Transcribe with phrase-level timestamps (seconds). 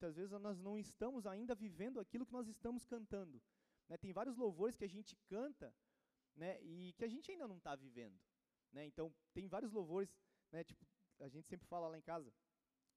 [0.00, 3.38] Muitas vezes nós não estamos ainda vivendo aquilo que nós estamos cantando.
[3.86, 3.98] Né?
[3.98, 5.74] Tem vários louvores que a gente canta
[6.34, 8.18] né, e que a gente ainda não está vivendo.
[8.72, 8.86] Né?
[8.86, 10.10] Então, tem vários louvores,
[10.50, 10.86] né, tipo,
[11.18, 12.32] a gente sempre fala lá em casa,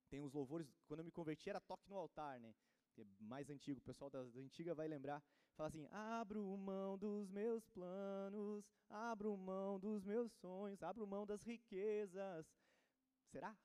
[0.09, 2.55] tem os louvores, quando eu me converti era toque no altar, né?
[2.97, 5.21] É mais antigo, o pessoal da, da, antiga vai lembrar,
[5.57, 11.43] fala assim, abro mão dos meus planos, abro mão dos meus sonhos, abro mão das
[11.43, 12.47] riquezas.
[13.31, 13.57] Será?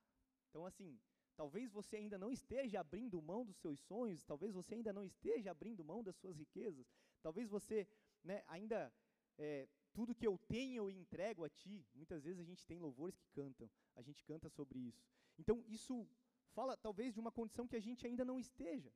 [0.49, 0.99] Então, assim,
[1.39, 5.53] talvez você ainda não esteja abrindo mão dos seus sonhos, talvez você ainda não esteja
[5.53, 6.85] abrindo mão das suas riquezas,
[7.23, 7.87] talvez você
[8.25, 8.93] né, ainda
[9.39, 11.87] é, tudo que eu tenho eu entrego a ti.
[11.95, 15.01] Muitas vezes a gente tem louvores que cantam, a gente canta sobre isso.
[15.39, 16.09] Então, isso
[16.57, 18.93] fala talvez de uma condição que a gente ainda não esteja,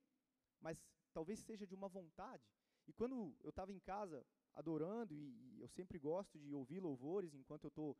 [0.61, 0.77] mas
[1.13, 2.43] talvez seja de uma vontade.
[2.89, 7.35] E quando eu estava em casa adorando, e, e, eu sempre gosto de ouvir louvores
[7.35, 7.97] enquanto eu estou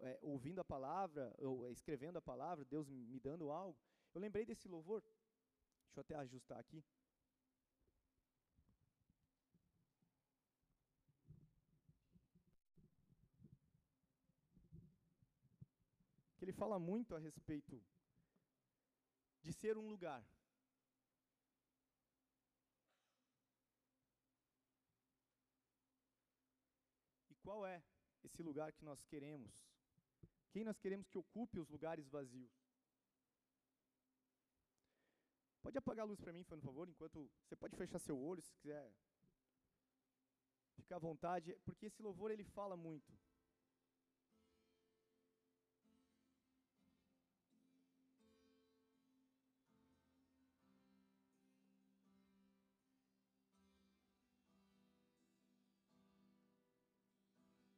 [0.00, 3.78] é, ouvindo a palavra, ou é, escrevendo a palavra, Deus me dando algo,
[4.14, 5.02] eu lembrei desse louvor.
[5.86, 6.84] Deixa eu até ajustar aqui.
[16.44, 17.82] que ele fala muito a respeito
[19.40, 20.22] de ser um lugar.
[27.30, 27.82] E qual é
[28.22, 29.73] esse lugar que nós queremos?
[30.54, 32.52] Quem nós queremos que ocupe os lugares vazios?
[35.60, 38.52] Pode apagar a luz para mim, por favor, enquanto você pode fechar seu olho se
[38.52, 38.88] quiser.
[40.76, 43.12] Fica à vontade, porque esse louvor ele fala muito.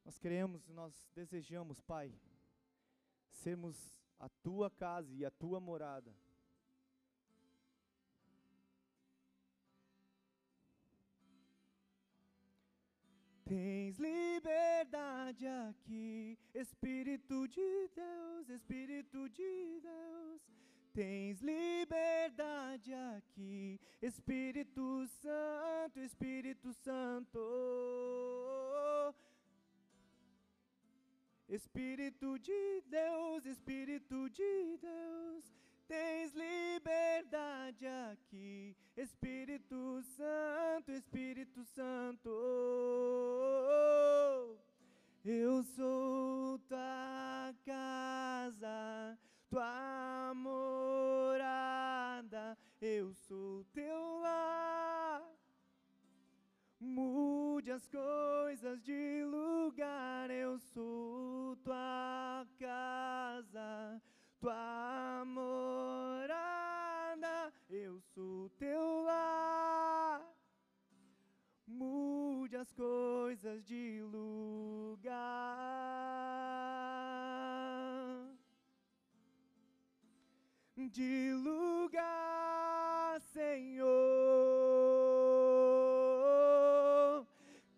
[0.05, 2.15] Nós queremos, nós desejamos, Pai,
[3.47, 3.77] sermos
[4.19, 6.13] a tua casa e a tua morada.
[13.45, 20.43] Tens liberdade aqui, Espírito de Deus, Espírito de Deus.
[20.93, 27.39] Tens liberdade aqui, Espírito Santo, Espírito Santo.
[31.49, 35.45] Espírito de Deus, Espírito de Deus,
[35.87, 38.77] tens liberdade aqui.
[38.97, 42.31] Espírito Santo, Espírito Santo.
[45.25, 49.17] Eu sou tua casa,
[49.49, 51.39] tua morada,
[52.81, 55.23] eu sou teu lar.
[56.79, 64.03] Mude as coisas de lugar, eu sou tua casa,
[64.39, 66.31] tua morada,
[67.71, 70.21] eu sou teu lar.
[71.67, 75.17] Mude as coisas de lugar,
[80.91, 84.56] de lugar, Senhor.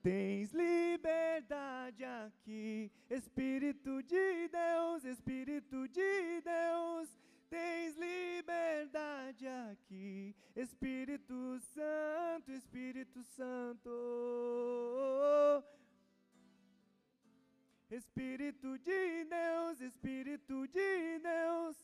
[0.03, 7.09] Tens liberdade aqui, Espírito de Deus, Espírito de Deus.
[7.51, 13.91] Tens liberdade aqui, Espírito Santo, Espírito Santo.
[17.91, 21.77] Espírito de Deus, Espírito de Deus.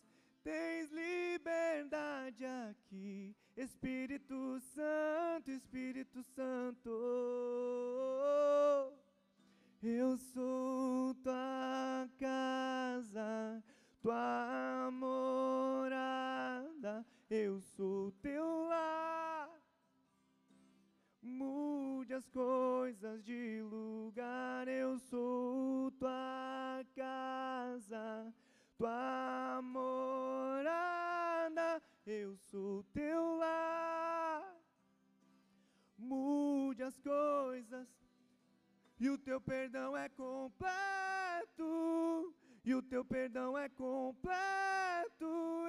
[0.44, 6.90] Tens liberdade aqui, Espírito Santo, Espírito Santo.
[9.82, 13.64] Eu sou tua casa,
[14.02, 15.86] tua morada,
[17.30, 19.48] eu sou teu lar.
[21.22, 23.73] Mude as coisas de lugar,
[39.24, 41.64] teu perdão é completo.
[42.64, 44.34] E o teu perdão é completo,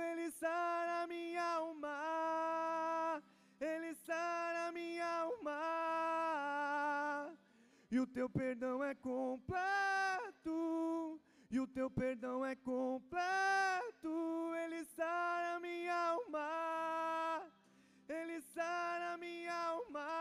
[0.10, 3.22] ele sara minha alma,
[3.60, 5.52] ele sara minha alma.
[7.92, 9.62] E o teu perdão é completo,
[11.52, 13.26] e o teu perdão é completo,
[14.64, 17.52] ele sara minha alma,
[18.08, 20.16] ele sara minha alma.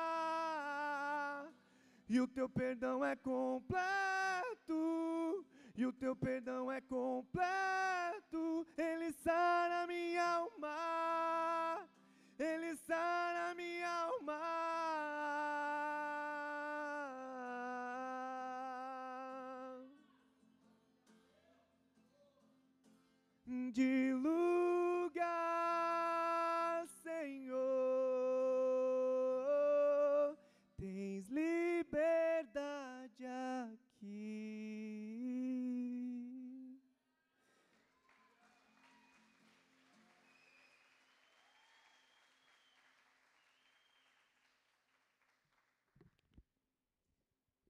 [2.08, 4.74] E o teu perdão completo,
[5.76, 6.53] e o teu perdão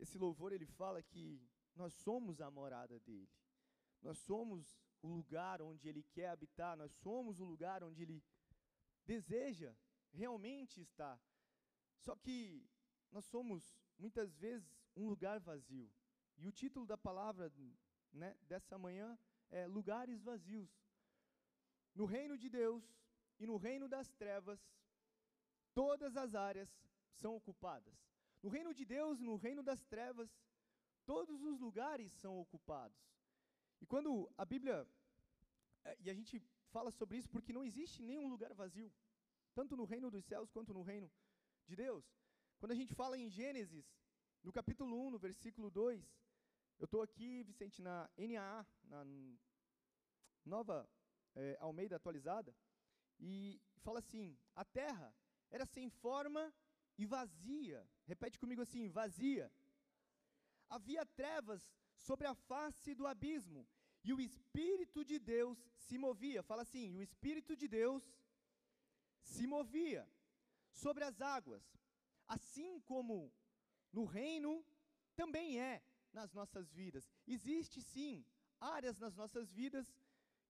[0.04, 1.26] esse louvor ele fala que
[1.74, 3.28] nós somos a morada dele.
[4.00, 8.22] Nós somos o lugar onde ele quer habitar, nós somos o lugar onde ele
[9.04, 9.74] deseja
[10.12, 11.18] realmente estar.
[11.98, 12.38] Só que
[13.10, 15.90] nós somos muitas vezes um lugar vazio.
[16.36, 17.50] E o título da palavra
[18.12, 19.18] né, dessa manhã
[19.50, 20.70] é Lugares Vazios.
[21.94, 22.84] No reino de Deus
[23.38, 24.60] e no reino das trevas,
[25.72, 26.70] todas as áreas
[27.12, 28.13] são ocupadas.
[28.44, 30.30] No reino de Deus no reino das trevas,
[31.06, 33.02] todos os lugares são ocupados.
[33.80, 34.86] E quando a Bíblia,
[35.82, 38.92] é, e a gente fala sobre isso porque não existe nenhum lugar vazio,
[39.54, 41.10] tanto no reino dos céus quanto no reino
[41.66, 42.04] de Deus.
[42.58, 43.86] Quando a gente fala em Gênesis,
[44.42, 46.06] no capítulo 1, no versículo 2,
[46.80, 49.06] eu estou aqui, Vicente, na NAA, na
[50.44, 50.86] nova
[51.34, 52.54] é, Almeida atualizada,
[53.18, 55.16] e fala assim: a terra
[55.50, 56.52] era sem forma
[56.96, 57.88] e vazia.
[58.06, 59.52] Repete comigo assim: vazia.
[60.68, 61.62] Havia trevas
[61.96, 63.66] sobre a face do abismo,
[64.02, 66.42] e o Espírito de Deus se movia.
[66.42, 68.02] Fala assim: o Espírito de Deus
[69.22, 70.08] se movia
[70.70, 71.64] sobre as águas,
[72.26, 73.32] assim como
[73.92, 74.64] no reino
[75.14, 75.82] também é
[76.12, 77.10] nas nossas vidas.
[77.26, 78.24] Existe sim
[78.60, 79.94] áreas nas nossas vidas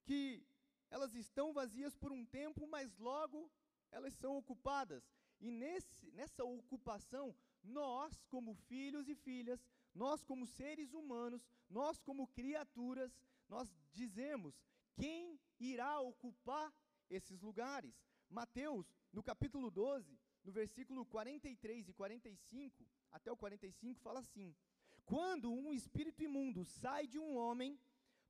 [0.05, 0.47] que
[0.91, 3.51] elas estão vazias por um tempo, mas logo
[3.91, 5.05] elas são ocupadas.
[5.45, 9.63] E nesse, nessa ocupação, nós, como filhos e filhas,
[9.95, 13.13] nós, como seres humanos, nós, como criaturas,
[13.47, 14.59] nós dizemos:
[14.97, 16.73] quem irá ocupar
[17.11, 17.95] esses lugares?
[18.31, 24.57] Mateus, no capítulo 12, no versículo 43 e 45, até o 45, fala assim:
[25.05, 27.79] Quando um espírito imundo sai de um homem,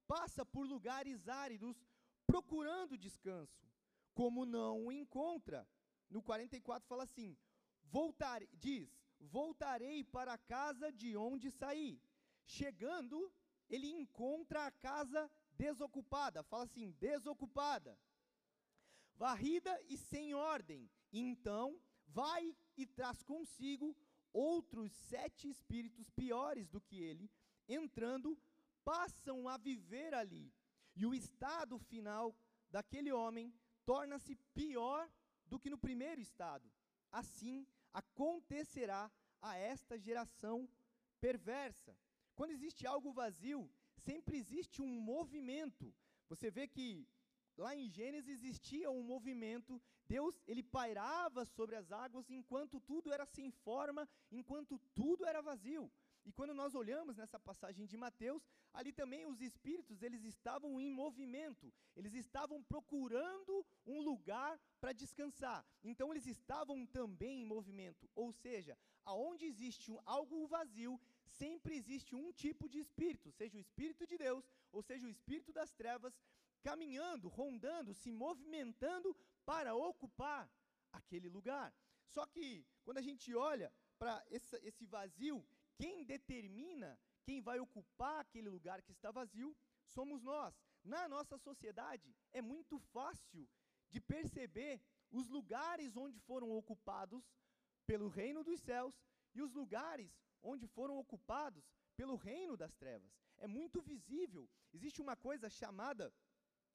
[0.08, 1.76] passa por lugares áridos
[2.26, 3.64] procurando descanso,
[4.12, 5.64] como não o encontra.
[6.14, 7.36] No 44 fala assim:
[7.96, 8.88] voltar, diz:
[9.18, 12.00] Voltarei para a casa de onde saí.
[12.46, 13.32] Chegando,
[13.68, 16.44] ele encontra a casa desocupada.
[16.44, 17.98] Fala assim: desocupada,
[19.16, 20.88] varrida e sem ordem.
[21.12, 23.96] Então, vai e traz consigo
[24.32, 27.28] outros sete espíritos piores do que ele,
[27.68, 28.38] entrando,
[28.84, 30.52] passam a viver ali.
[30.94, 32.36] E o estado final
[32.70, 33.52] daquele homem
[33.84, 35.10] torna-se pior
[35.54, 36.68] do que no primeiro estado.
[37.20, 37.56] Assim
[37.92, 39.02] acontecerá
[39.40, 40.68] a esta geração
[41.20, 41.96] perversa.
[42.34, 43.62] Quando existe algo vazio,
[44.08, 45.94] sempre existe um movimento.
[46.28, 47.06] Você vê que
[47.56, 53.24] lá em Gênesis existia um movimento, Deus, ele pairava sobre as águas enquanto tudo era
[53.24, 55.84] sem forma, enquanto tudo era vazio.
[56.24, 58.42] E quando nós olhamos nessa passagem de Mateus,
[58.72, 65.64] ali também os espíritos, eles estavam em movimento, eles estavam procurando um lugar para descansar.
[65.82, 72.14] Então eles estavam também em movimento, ou seja, aonde existe um, algo vazio, sempre existe
[72.14, 76.18] um tipo de espírito, seja o espírito de Deus, ou seja o espírito das trevas,
[76.62, 80.50] caminhando, rondando, se movimentando para ocupar
[80.90, 81.74] aquele lugar.
[82.06, 85.44] Só que quando a gente olha para esse vazio,
[85.76, 90.54] quem determina quem vai ocupar aquele lugar que está vazio somos nós.
[90.82, 93.48] Na nossa sociedade, é muito fácil
[93.90, 97.24] de perceber os lugares onde foram ocupados
[97.86, 98.94] pelo reino dos céus
[99.34, 100.12] e os lugares
[100.42, 101.64] onde foram ocupados
[101.96, 103.10] pelo reino das trevas.
[103.38, 104.48] É muito visível.
[104.72, 106.12] Existe uma coisa chamada,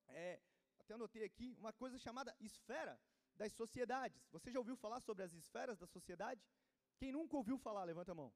[0.07, 0.41] é,
[0.79, 2.99] até anotei aqui, uma coisa chamada esfera
[3.35, 4.25] das sociedades.
[4.31, 6.41] Você já ouviu falar sobre as esferas da sociedade?
[6.97, 8.33] Quem nunca ouviu falar, levanta a mão.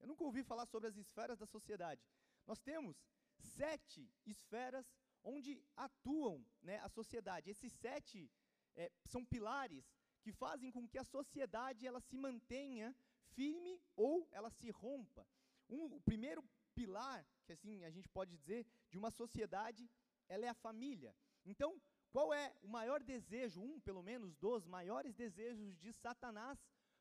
[0.00, 2.02] Eu nunca ouvi falar sobre as esferas da sociedade.
[2.46, 2.96] Nós temos
[3.38, 4.86] sete esferas
[5.22, 7.50] onde atuam né, a sociedade.
[7.50, 8.30] Esses sete
[8.76, 9.84] é, são pilares
[10.22, 12.94] que fazem com que a sociedade ela se mantenha
[13.34, 15.26] firme ou ela se rompa.
[15.68, 16.42] Um, o primeiro
[16.74, 19.88] pilar, que assim a gente pode dizer, de uma sociedade,
[20.28, 21.14] ela é a família.
[21.44, 26.58] Então, qual é o maior desejo, um pelo menos dos maiores desejos de Satanás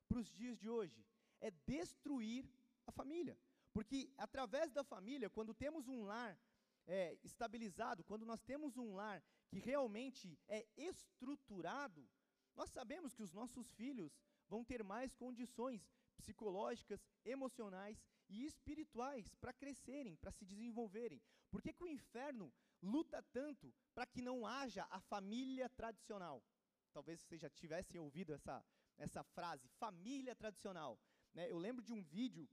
[0.08, 1.06] para os dias de hoje?
[1.40, 2.50] É destruir
[2.86, 3.38] a família.
[3.72, 6.40] Porque através da família, quando temos um lar
[6.86, 12.08] é, estabilizado, quando nós temos um lar que realmente é estruturado,
[12.56, 14.12] nós sabemos que os nossos filhos
[14.48, 21.22] vão ter mais condições psicológicas, emocionais e espirituais para crescerem, para se desenvolverem.
[21.50, 26.44] Por que, que o inferno luta tanto para que não haja a família tradicional?
[26.92, 28.64] Talvez vocês já tivessem ouvido essa,
[28.98, 31.00] essa frase, família tradicional.
[31.34, 31.50] Né?
[31.50, 32.48] Eu lembro de um vídeo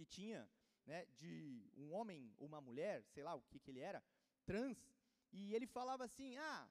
[0.00, 0.40] que tinha
[0.90, 1.34] né, de
[1.76, 4.02] um homem ou uma mulher, sei lá o que, que ele era,
[4.46, 4.78] trans,
[5.38, 6.62] e ele falava assim: ah,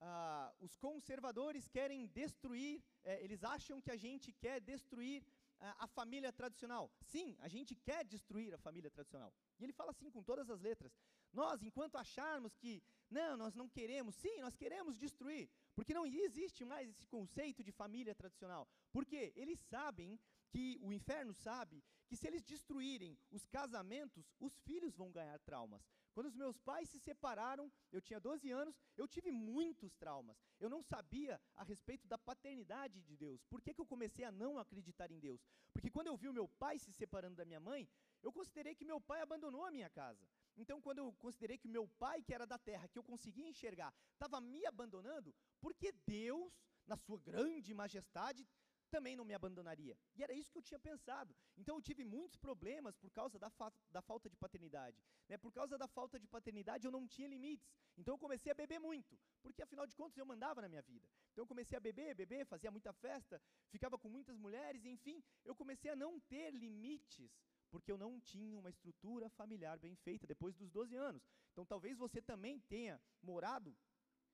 [0.00, 2.74] ah os conservadores querem destruir,
[3.10, 5.20] é, eles acham que a gente quer destruir
[5.58, 6.84] a, a família tradicional.
[7.14, 9.32] Sim, a gente quer destruir a família tradicional.
[9.58, 10.92] E ele fala assim com todas as letras.
[11.32, 12.72] Nós, enquanto acharmos que,
[13.10, 17.72] não, nós não queremos, sim, nós queremos destruir, porque não existe mais esse conceito de
[17.72, 18.68] família tradicional.
[18.92, 20.18] Porque eles sabem
[20.52, 25.82] que o inferno sabe que se eles destruírem os casamentos, os filhos vão ganhar traumas.
[26.14, 30.36] Quando os meus pais se separaram, eu tinha 12 anos, eu tive muitos traumas.
[30.58, 33.44] Eu não sabia a respeito da paternidade de Deus.
[33.44, 35.40] Por que, que eu comecei a não acreditar em Deus?
[35.72, 37.88] Porque quando eu vi o meu pai se separando da minha mãe,
[38.22, 40.26] eu considerei que meu pai abandonou a minha casa.
[40.56, 43.94] Então, quando eu considerei que meu pai, que era da terra, que eu conseguia enxergar,
[44.12, 46.52] estava me abandonando, porque Deus,
[46.84, 48.44] na sua grande majestade,
[48.88, 49.96] também não me abandonaria.
[50.16, 51.34] E era isso que eu tinha pensado.
[51.56, 55.02] Então eu tive muitos problemas por causa da, fa da falta de paternidade.
[55.28, 55.36] Né?
[55.36, 57.70] Por causa da falta de paternidade eu não tinha limites.
[57.96, 61.08] Então eu comecei a beber muito, porque afinal de contas eu mandava na minha vida.
[61.32, 63.40] Então eu comecei a beber, beber, fazia muita festa,
[63.70, 67.30] ficava com muitas mulheres, enfim, eu comecei a não ter limites
[67.70, 71.22] porque eu não tinha uma estrutura familiar bem feita depois dos 12 anos.
[71.52, 73.76] Então, talvez você também tenha morado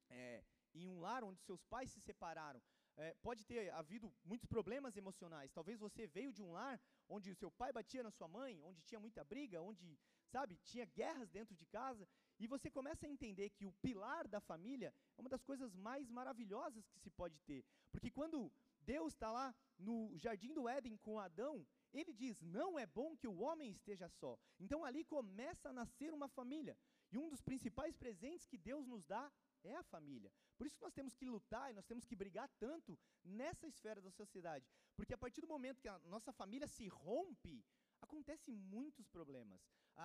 [0.09, 0.45] é,
[0.75, 2.63] em um lar onde seus pais se separaram,
[2.97, 5.53] é, pode ter havido muitos problemas emocionais.
[5.53, 8.83] Talvez você veio de um lar onde o seu pai batia na sua mãe, onde
[8.83, 12.09] tinha muita briga, onde, sabe, tinha guerras dentro de casa,
[12.39, 16.11] e você começa a entender que o pilar da família é uma das coisas mais
[16.11, 17.65] maravilhosas que se pode ter.
[17.93, 22.87] Porque quando Deus está lá no jardim do Éden com Adão, ele diz: Não é
[22.87, 24.39] bom que o homem esteja só.
[24.59, 26.77] Então ali começa a nascer uma família.
[27.11, 29.31] E um dos principais presentes que Deus nos dá
[29.65, 30.33] é a família.
[30.57, 34.01] Por isso que nós temos que lutar e nós temos que brigar tanto nessa esfera
[34.01, 34.67] da sociedade.
[34.97, 37.65] Porque a partir do momento que a nossa família se rompe,
[38.01, 39.61] acontecem muitos problemas.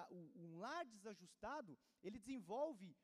[0.09, 2.95] O, um lar desajustado, ele desenvolve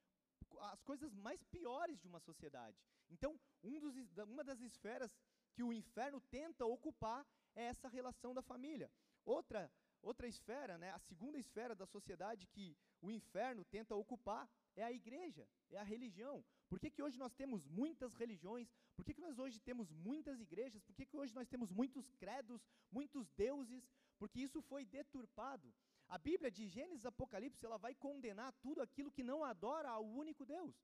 [0.71, 2.79] as coisas mais piores de uma sociedade.
[3.09, 5.11] Então, um dos, uma das esferas
[5.53, 8.91] que o inferno tenta ocupar é essa relação da família.
[9.25, 9.71] Outra,
[10.01, 14.91] outra esfera, né, a segunda esfera da sociedade que o inferno tenta ocupar é a
[14.91, 16.43] igreja, é a religião.
[16.69, 18.71] Por que, que hoje nós temos muitas religiões?
[18.95, 20.81] Por que, que nós hoje temos muitas igrejas?
[20.83, 23.89] Por que, que hoje nós temos muitos credos, muitos deuses?
[24.17, 25.73] Porque isso foi deturpado.
[26.07, 30.05] A Bíblia de Gênesis e Apocalipse, ela vai condenar tudo aquilo que não adora ao
[30.05, 30.75] único Deus.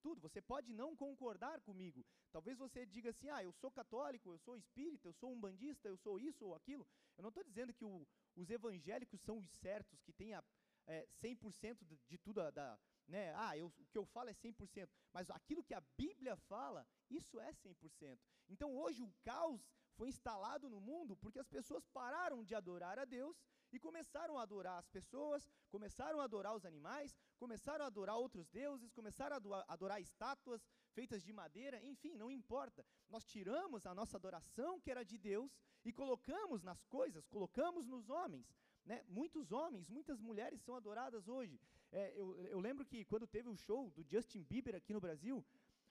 [0.00, 0.20] Tudo.
[0.20, 2.06] Você pode não concordar comigo.
[2.32, 5.88] Talvez você diga assim: ah, eu sou católico, eu sou espírita, eu sou um bandista,
[5.88, 6.86] eu sou isso ou aquilo.
[7.18, 10.42] Eu não estou dizendo que o, os evangélicos são os certos, que têm a,
[10.86, 12.78] é, 100% de, de tudo a, da,
[13.10, 13.34] né?
[13.36, 17.38] Ah, eu, o que eu falo é 100%, mas aquilo que a Bíblia fala, isso
[17.40, 18.18] é 100%.
[18.48, 23.04] Então hoje o caos foi instalado no mundo porque as pessoas pararam de adorar a
[23.04, 23.36] Deus
[23.72, 28.48] e começaram a adorar as pessoas, começaram a adorar os animais, começaram a adorar outros
[28.48, 32.84] deuses, começaram a adorar estátuas feitas de madeira, enfim, não importa.
[33.08, 38.08] Nós tiramos a nossa adoração que era de Deus e colocamos nas coisas, colocamos nos
[38.08, 38.46] homens.
[38.84, 39.04] Né?
[39.06, 41.60] Muitos homens, muitas mulheres são adoradas hoje.
[41.92, 45.44] É, eu, eu lembro que quando teve o show do Justin Bieber aqui no Brasil,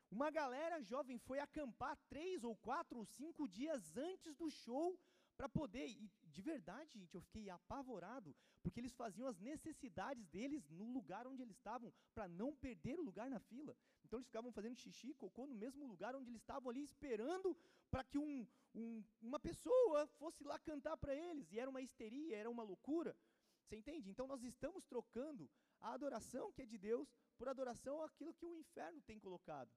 [0.10, 4.98] uma galera jovem foi acampar três ou quatro ou cinco dias antes do show
[5.38, 5.88] para poder.
[5.88, 11.28] E de verdade, gente, eu fiquei apavorado, porque eles faziam as necessidades deles no lugar
[11.28, 13.76] onde eles estavam, para não perder o lugar na fila.
[14.04, 17.56] Então eles ficavam fazendo xixi, cocô no mesmo lugar onde eles estavam ali, esperando
[17.92, 21.52] para que um, um, uma pessoa fosse lá cantar para eles.
[21.52, 23.16] E era uma histeria, era uma loucura.
[23.64, 24.10] Você entende?
[24.10, 27.08] Então nós estamos trocando a adoração que é de Deus
[27.38, 29.72] por adoração àquilo que o inferno tem colocado.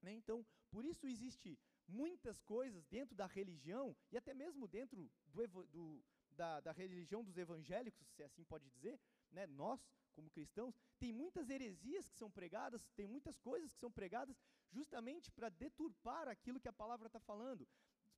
[0.00, 0.12] Né?
[0.12, 1.58] Então, por isso existe
[1.88, 7.36] muitas coisas dentro da religião e até mesmo dentro do, do, da, da, religião dos
[7.36, 8.98] evangélicos, se assim pode dizer,
[9.30, 9.46] né?
[9.46, 9.80] nós,
[10.14, 15.30] como cristãos, tem muitas heresias que são pregadas, tem muitas coisas que são pregadas justamente
[15.30, 17.68] para deturpar aquilo que a palavra está falando.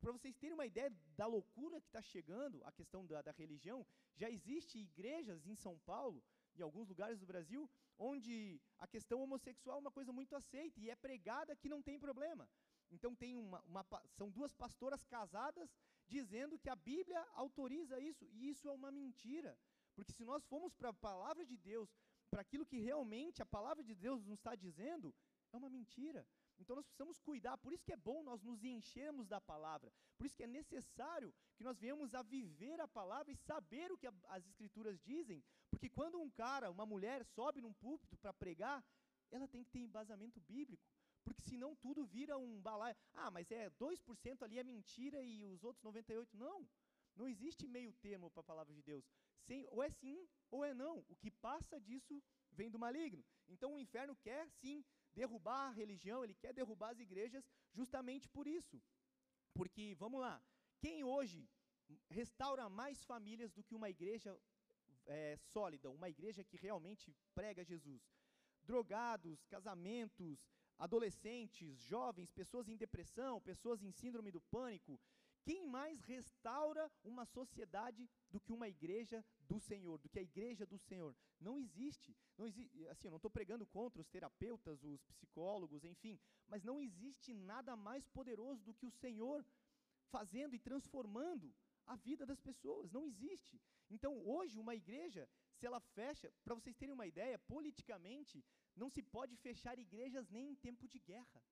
[0.00, 3.86] Para vocês terem uma ideia da loucura que está chegando, a questão da, da religião,
[4.14, 6.22] já existe igrejas em São Paulo
[6.56, 7.68] em alguns lugares do Brasil,
[7.98, 11.98] onde a questão homossexual é uma coisa muito aceita e é pregada que não tem
[11.98, 12.48] problema.
[12.90, 13.84] Então tem uma, uma,
[14.16, 15.68] são duas pastoras casadas
[16.06, 19.58] dizendo que a Bíblia autoriza isso, e isso é uma mentira.
[19.94, 21.88] Porque se nós formos para a palavra de Deus,
[22.30, 25.14] para aquilo que realmente a palavra de Deus nos está dizendo,
[25.52, 26.26] é uma mentira.
[26.58, 30.26] Então nós precisamos cuidar, por isso que é bom nós nos enchermos da palavra, por
[30.26, 34.06] isso que é necessário que nós venhamos a viver a palavra e saber o que
[34.06, 38.84] a, as escrituras dizem, porque quando um cara, uma mulher sobe num púlpito para pregar,
[39.30, 40.86] ela tem que ter embasamento bíblico,
[41.24, 42.96] porque senão tudo vira um balaio.
[43.14, 46.68] Ah, mas é 2% ali é mentira e os outros 98 não.
[47.16, 49.04] Não existe meio termo para a palavra de Deus.
[49.46, 51.04] Sem, ou é sim ou é não.
[51.08, 53.24] O que passa disso vem do maligno.
[53.48, 54.84] Então o inferno quer sim
[55.20, 58.82] derrubar a religião, ele quer derrubar as igrejas justamente por isso.
[59.58, 60.34] Porque, vamos lá,
[60.82, 61.48] quem hoje
[62.10, 64.36] restaura mais famílias do que uma igreja
[65.06, 68.02] é, sólida, uma igreja que realmente prega Jesus.
[68.62, 70.38] Drogados, casamentos,
[70.78, 75.00] adolescentes, jovens, pessoas em depressão, pessoas em síndrome do pânico.
[75.44, 80.64] Quem mais restaura uma sociedade do que uma igreja do Senhor, do que a igreja
[80.64, 81.14] do Senhor?
[81.38, 82.16] Não existe.
[82.38, 86.80] Não existe assim, eu não estou pregando contra os terapeutas, os psicólogos, enfim, mas não
[86.80, 89.44] existe nada mais poderoso do que o Senhor
[90.10, 91.54] fazendo e transformando
[91.86, 92.90] a vida das pessoas.
[92.90, 93.60] Não existe.
[93.90, 98.42] Então, hoje, uma igreja, se ela fecha, para vocês terem uma ideia, politicamente,
[98.74, 101.42] não se pode fechar igrejas nem em tempo de guerra.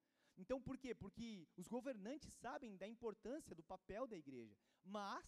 [0.43, 0.93] Então, por quê?
[1.03, 5.25] Porque os governantes sabem da importância do papel da igreja, mas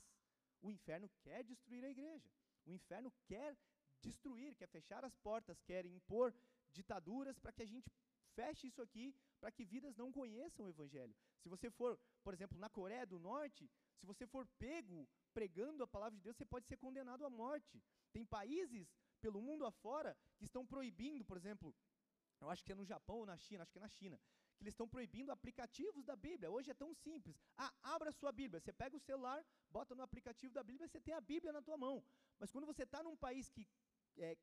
[0.61, 2.29] o inferno quer destruir a igreja.
[2.67, 3.57] O inferno quer
[4.07, 6.35] destruir, quer fechar as portas, quer impor
[6.73, 7.89] ditaduras para que a gente
[8.35, 11.15] feche isso aqui, para que vidas não conheçam o evangelho.
[11.43, 11.93] Se você for,
[12.25, 16.37] por exemplo, na Coreia do Norte, se você for pego pregando a palavra de Deus,
[16.37, 17.81] você pode ser condenado à morte.
[18.13, 21.73] Tem países pelo mundo afora que estão proibindo, por exemplo,
[22.41, 24.21] eu acho que é no Japão ou na China, acho que é na China,
[24.65, 26.51] eles estão proibindo aplicativos da Bíblia.
[26.51, 27.37] Hoje é tão simples.
[27.57, 28.61] Ah, abra sua Bíblia.
[28.61, 31.77] Você pega o celular, bota no aplicativo da Bíblia, você tem a Bíblia na tua
[31.77, 32.03] mão.
[32.39, 33.69] Mas quando você está num país que
[34.17, 34.37] é,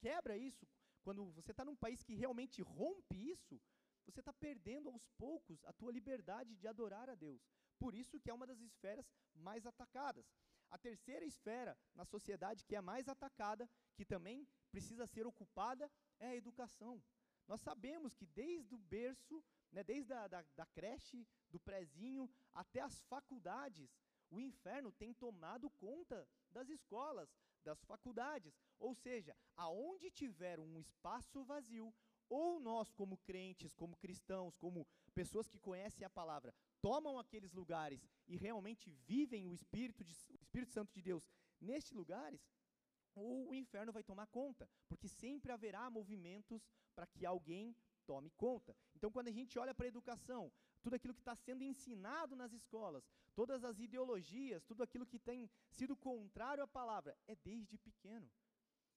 [0.00, 0.66] quebra isso,
[1.02, 3.60] quando você está num país que realmente rompe isso,
[4.04, 7.40] você está perdendo aos poucos a tua liberdade de adorar a Deus.
[7.78, 10.26] Por isso que é uma das esferas mais atacadas.
[10.68, 16.28] A terceira esfera na sociedade que é mais atacada, que também precisa ser ocupada, é
[16.28, 17.02] a educação.
[17.50, 22.80] Nós sabemos que desde o berço, né, desde a da, da creche, do prezinho, até
[22.80, 23.90] as faculdades,
[24.30, 27.28] o inferno tem tomado conta das escolas,
[27.64, 28.54] das faculdades.
[28.78, 31.92] Ou seja, aonde tiver um espaço vazio,
[32.28, 38.06] ou nós, como crentes, como cristãos, como pessoas que conhecem a palavra, tomam aqueles lugares
[38.28, 41.28] e realmente vivem o Espírito, de, o Espírito Santo de Deus
[41.60, 42.40] nestes lugares,
[43.14, 46.62] ou o inferno vai tomar conta, porque sempre haverá movimentos
[46.94, 47.74] para que alguém
[48.10, 48.72] tome conta.
[48.96, 50.42] Então, quando a gente olha para a educação,
[50.82, 53.04] tudo aquilo que está sendo ensinado nas escolas,
[53.40, 58.28] todas as ideologias, tudo aquilo que tem sido contrário à palavra, é desde pequeno.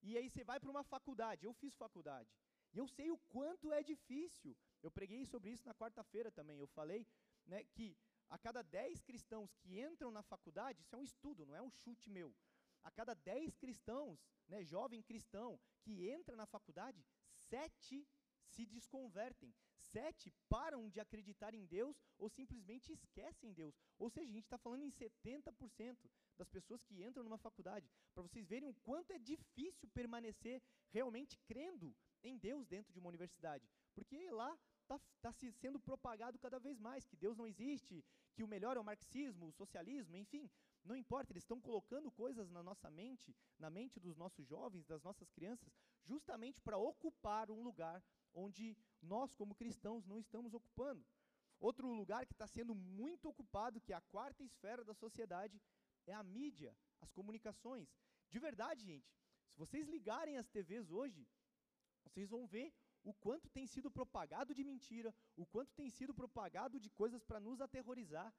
[0.02, 2.32] E aí você vai para uma faculdade, eu fiz faculdade,
[2.74, 4.58] e eu sei o quanto é difícil.
[4.82, 6.58] Eu preguei sobre isso na quarta-feira também.
[6.60, 7.06] Eu falei
[7.46, 7.96] né, que
[8.36, 11.70] a cada 10 cristãos que entram na faculdade, isso é um estudo, não é um
[11.70, 12.34] chute meu.
[12.84, 17.06] A cada 10 cristãos, né, jovem cristão, que entra na faculdade,
[17.50, 18.08] sete
[18.54, 19.54] se desconvertem.
[19.94, 23.76] Sete param de acreditar em Deus ou simplesmente esquecem Deus.
[23.98, 27.90] Ou seja, a gente está falando em 70% das pessoas que entram numa faculdade.
[28.14, 30.62] Para vocês verem o quanto é difícil permanecer
[30.92, 33.68] realmente crendo em Deus dentro de uma universidade.
[33.94, 38.44] Porque lá está tá se sendo propagado cada vez mais que Deus não existe, que
[38.44, 40.50] o melhor é o marxismo, o socialismo, enfim,
[40.84, 45.02] não importa, eles estão colocando coisas na nossa mente, na mente dos nossos jovens, das
[45.02, 45.72] nossas crianças,
[46.04, 51.06] justamente para ocupar um lugar onde nós, como cristãos, não estamos ocupando.
[51.60, 55.62] Outro lugar que está sendo muito ocupado, que é a quarta esfera da sociedade,
[56.06, 57.88] é a mídia, as comunicações.
[58.30, 59.10] De verdade, gente,
[59.52, 61.28] se vocês ligarem as TVs hoje,
[62.04, 66.80] vocês vão ver o quanto tem sido propagado de mentira, o quanto tem sido propagado
[66.80, 68.34] de coisas para nos aterrorizar,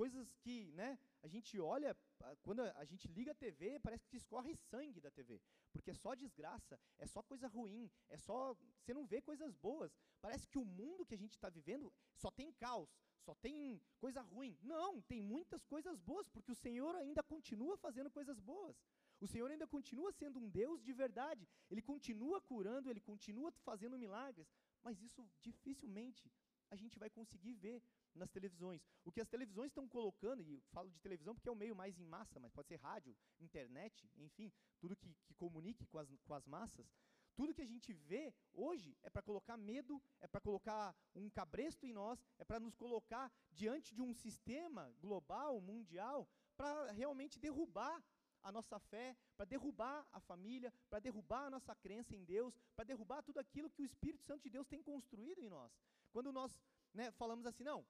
[0.00, 1.96] coisas que, né, a gente olha,
[2.42, 5.40] quando a gente liga a TV, parece que escorre sangue da TV,
[5.72, 8.38] porque é só desgraça, é só coisa ruim, é só,
[8.80, 9.90] você não vê coisas boas.
[10.20, 12.90] Parece que o mundo que a gente está vivendo só tem caos,
[13.26, 14.56] só tem coisa ruim.
[14.62, 18.76] Não, tem muitas coisas boas, porque o Senhor ainda continua fazendo coisas boas.
[19.20, 21.48] O Senhor ainda continua sendo um Deus de verdade.
[21.70, 24.48] Ele continua curando, ele continua fazendo milagres,
[24.82, 26.30] mas isso dificilmente
[26.70, 27.82] a gente vai conseguir ver
[28.16, 28.82] nas televisões.
[29.04, 31.98] O que as televisões estão colocando, e falo de televisão porque é o meio mais
[31.98, 36.34] em massa, mas pode ser rádio, internet, enfim, tudo que, que comunique com as, com
[36.34, 36.86] as massas.
[37.36, 41.84] Tudo que a gente vê hoje é para colocar medo, é para colocar um cabresto
[41.84, 46.26] em nós, é para nos colocar diante de um sistema global, mundial,
[46.56, 48.02] para realmente derrubar
[48.42, 52.84] a nossa fé, para derrubar a família, para derrubar a nossa crença em Deus, para
[52.84, 55.72] derrubar tudo aquilo que o Espírito Santo de Deus tem construído em nós.
[56.12, 56.56] Quando nós
[56.94, 57.84] né, falamos assim, não,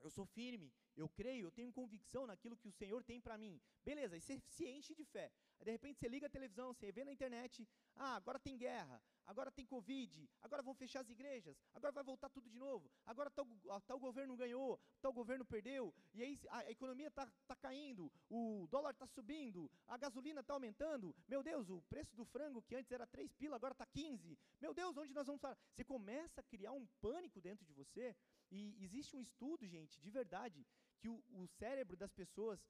[0.00, 3.60] eu sou firme, eu creio, eu tenho convicção naquilo que o Senhor tem para mim.
[3.84, 5.30] Beleza, e você se enche de fé.
[5.58, 9.02] Aí, de repente você liga a televisão, você vê na internet, ah, agora tem guerra,
[9.26, 13.30] agora tem Covid, agora vão fechar as igrejas, agora vai voltar tudo de novo, agora
[13.30, 13.46] tal,
[13.86, 18.90] tal governo ganhou, tal governo perdeu, e aí a, economia está tá caindo, o dólar
[18.90, 23.06] está subindo, a gasolina está aumentando, meu Deus, o preço do frango que antes era
[23.06, 25.56] 3 pila, agora está 15, meu Deus, onde nós vamos falar?
[25.72, 28.14] Você começa a criar um pânico dentro de você,
[28.50, 30.66] e existe um estudo, gente, de verdade,
[30.98, 32.60] que o, o cérebro das pessoas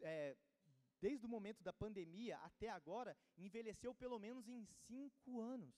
[0.00, 0.36] é,
[1.00, 5.74] desde o momento da pandemia até agora, envelheceu pelo menos em cinco anos.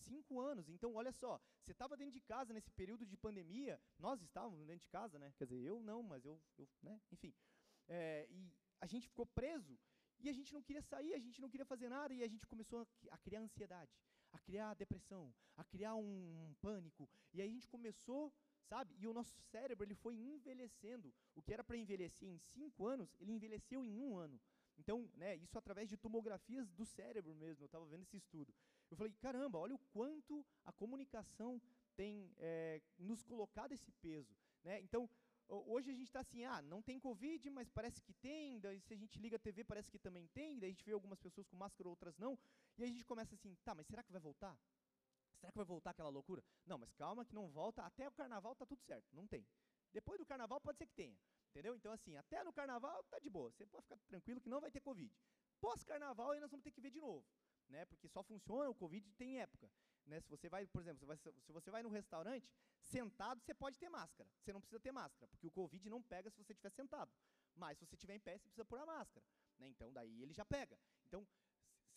[0.00, 0.68] Cinco anos.
[0.68, 4.80] Então, olha só, você estava dentro de casa nesse período de pandemia, nós estávamos dentro
[4.80, 5.32] de casa, né?
[5.36, 7.00] Quer dizer, eu não, mas eu, eu né?
[7.10, 7.34] Enfim.
[7.88, 9.78] É, e a gente ficou preso
[10.20, 12.46] e a gente não queria sair, a gente não queria fazer nada e a gente
[12.46, 13.92] começou a, criar ansiedade,
[14.32, 17.08] a criar depressão, a criar um pânico.
[17.32, 18.32] E aí a gente começou
[18.68, 18.94] sabe?
[18.98, 21.12] E o nosso cérebro ele foi envelhecendo.
[21.34, 24.38] O que era para envelhecer em cinco anos, ele envelheceu em um ano.
[24.76, 27.64] Então, né, isso através de tomografias do cérebro mesmo.
[27.64, 28.54] Eu estava vendo esse estudo.
[28.90, 31.60] Eu falei, caramba, olha o quanto a comunicação
[31.96, 34.36] tem é, nos colocado esse peso.
[34.62, 34.80] Né?
[34.80, 35.10] Então,
[35.48, 38.92] hoje a gente está assim, ah, não tem Covid, mas parece que tem, daí se
[38.92, 41.46] a gente liga a TV parece que também tem, daí a gente vê algumas pessoas
[41.48, 42.38] com máscara, outras não,
[42.76, 44.56] e a gente começa assim, tá, mas será que vai voltar?
[45.38, 46.42] Será que vai voltar aquela loucura?
[46.66, 49.46] Não, mas calma que não volta, até o carnaval tá tudo certo, não tem.
[49.92, 51.18] Depois do carnaval pode ser que tenha,
[51.50, 51.74] entendeu?
[51.74, 54.70] Então assim, até no carnaval tá de boa, você pode ficar tranquilo que não vai
[54.70, 55.14] ter Covid.
[55.60, 57.26] Pós-carnaval aí nós vamos ter que ver de novo,
[57.68, 57.84] né?
[57.86, 59.70] Porque só funciona o Covid tem época.
[60.08, 61.06] Né, se você vai, por exemplo,
[61.42, 64.28] se você vai no restaurante, sentado você pode ter máscara.
[64.40, 67.12] Você não precisa ter máscara, porque o Covid não pega se você estiver sentado.
[67.54, 69.26] Mas se você estiver em pé, você precisa pôr a máscara.
[69.58, 69.68] Né?
[69.68, 70.78] Então daí ele já pega.
[71.04, 71.26] Então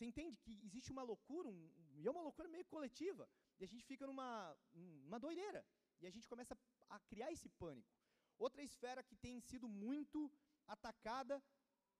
[0.02, 3.68] você entende que existe uma loucura, um, e é uma loucura meio coletiva, e a
[3.68, 5.64] gente fica numa uma doideira,
[6.02, 6.58] e a gente começa
[6.90, 7.94] a criar esse pânico.
[8.40, 10.32] Outra esfera que tem sido muito
[10.68, 11.40] atacada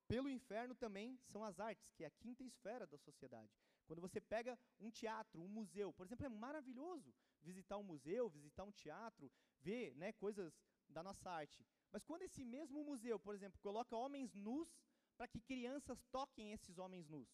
[0.08, 3.54] pelo inferno também são as artes, que é a quinta esfera da sociedade.
[3.86, 8.64] Quando você pega um teatro, um museu, por exemplo, é maravilhoso visitar um museu, visitar
[8.64, 10.60] um teatro, ver né, coisas
[10.90, 11.64] da nossa arte.
[11.92, 14.76] Mas quando esse mesmo museu, por exemplo, coloca homens nus
[15.16, 17.30] para que crianças toquem esses homens nus,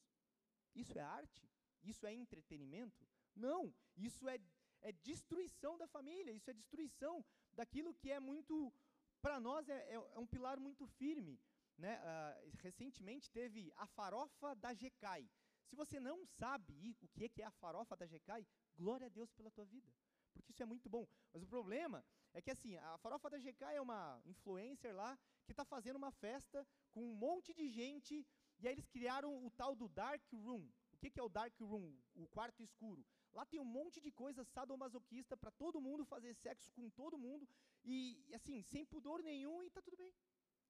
[0.82, 1.50] isso é arte?
[1.84, 3.08] Isso é entretenimento?
[3.36, 4.40] Não, isso é,
[4.82, 8.74] é destruição da família, isso é destruição daquilo que é muito,
[9.22, 11.40] para nós, é, é, é, um pilar muito firme.
[11.78, 12.00] Né?
[12.00, 15.30] Uh, recentemente teve a farofa da GECAI.
[15.63, 19.10] Se você não sabe o que é, que é a farofa da GECAI, glória a
[19.10, 19.94] Deus pela tua vida,
[20.34, 21.08] porque isso é muito bom.
[21.32, 25.52] Mas o problema é que assim, a farofa da GK é uma influencer lá que
[25.52, 28.26] está fazendo uma festa com um monte de gente
[28.60, 30.67] e aí eles criaram o tal do Dark Room.
[30.93, 31.93] O que, que é o Dark Room?
[32.15, 33.06] O quarto escuro.
[33.34, 37.48] Lá tem um monte de coisa sadomasoquista para todo mundo fazer sexo com todo mundo
[37.84, 40.12] e assim, sem pudor nenhum e tá tudo bem.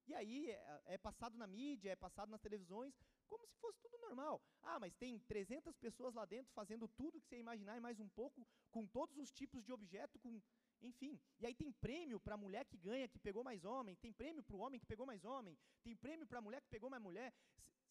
[0.06, 2.94] E aí é, é, passado na mídia, é passado nas televisões,
[3.26, 4.42] como se fosse tudo normal.
[4.62, 8.08] Ah, mas tem 300 pessoas lá dentro fazendo tudo que você imaginar e mais um
[8.08, 10.40] pouco, com todos os tipos de objeto, com
[10.80, 11.20] enfim.
[11.40, 14.42] E aí tem prêmio para a mulher que ganha, que pegou mais homem, tem prêmio
[14.42, 17.02] para o homem que pegou mais homem, tem prêmio para a mulher que pegou mais
[17.02, 17.34] mulher.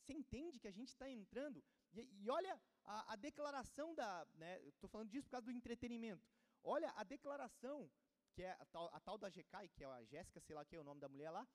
[0.07, 1.61] Você entende que a gente está entrando.
[1.91, 4.25] E, e, olha a, a declaração da.
[4.63, 6.25] Estou né, falando disso por causa do entretenimento.
[6.63, 7.91] Olha a declaração,
[8.33, 10.77] que é a tal, a tal da GK, que é a Jéssica, sei lá que
[10.77, 11.45] é o nome da mulher lá,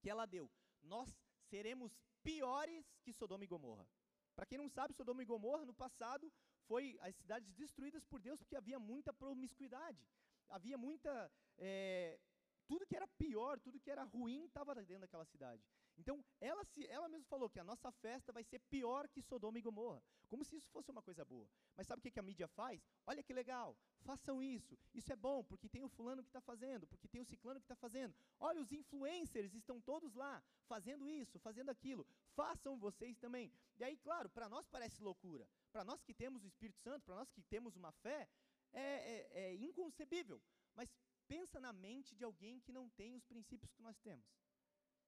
[0.00, 0.50] que ela deu.
[0.82, 1.08] Nós
[1.48, 3.88] seremos piores que Sodoma e Gomorra.
[4.34, 6.32] Para quem não sabe, Sodoma e Gomorra, no passado,
[6.66, 10.04] foi as cidades destruídas por Deus porque havia muita promiscuidade
[10.48, 11.30] havia muita.
[11.58, 12.18] É,
[12.66, 15.62] tudo que era pior, tudo que era ruim estava dentro daquela cidade.
[15.96, 19.58] Então, ela, se, ela mesma falou que a nossa festa vai ser pior que Sodoma
[19.58, 21.48] e Gomorra, como se isso fosse uma coisa boa.
[21.74, 22.86] Mas sabe o que, a mídia faz?
[23.06, 26.86] Olha que legal, façam isso, isso é bom, porque tem o fulano que está fazendo,
[26.86, 28.14] porque tem o ciclano que está fazendo.
[28.38, 33.52] Olha, os influencers estão todos lá, fazendo isso, fazendo aquilo, façam vocês também.
[33.78, 37.16] E aí, claro, para nós parece loucura, para nós que temos o Espírito Santo, para
[37.16, 38.28] nós que temos uma fé,
[38.72, 40.40] é, é, é inconcebível.
[40.74, 40.94] Mas
[41.26, 44.26] pensa na mente de alguém que não tem os princípios que nós temos.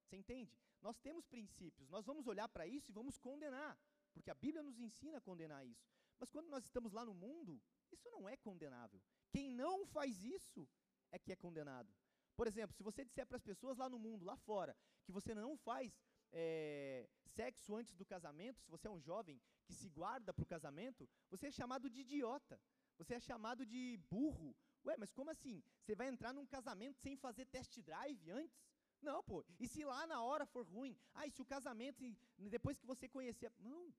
[0.09, 0.57] Você entende?
[0.81, 3.79] Nós temos princípios, nós vamos olhar para isso e vamos condenar,
[4.15, 5.87] porque a Bíblia nos ensina a condenar isso.
[6.19, 7.61] Mas quando nós estamos lá no mundo,
[7.93, 9.01] isso não é condenável.
[9.31, 10.67] Quem não faz isso
[11.13, 11.95] é que é condenado.
[12.35, 15.35] Por exemplo, se você disser para as pessoas lá no mundo, lá fora, que você
[15.35, 16.01] não faz
[16.33, 20.47] é, sexo antes do casamento, se você é um jovem que se guarda para o
[20.47, 22.59] casamento, você é chamado de idiota.
[22.97, 24.57] Você é chamado de burro.
[24.85, 25.63] Ué, mas como assim?
[25.83, 28.59] Você vai entrar num casamento sem fazer test drive antes?
[29.01, 29.45] Não, pô.
[29.59, 30.97] E se lá na hora for ruim?
[31.15, 32.03] Ah, e se o casamento,
[32.39, 33.53] depois que você conhecer.
[33.59, 33.93] Não.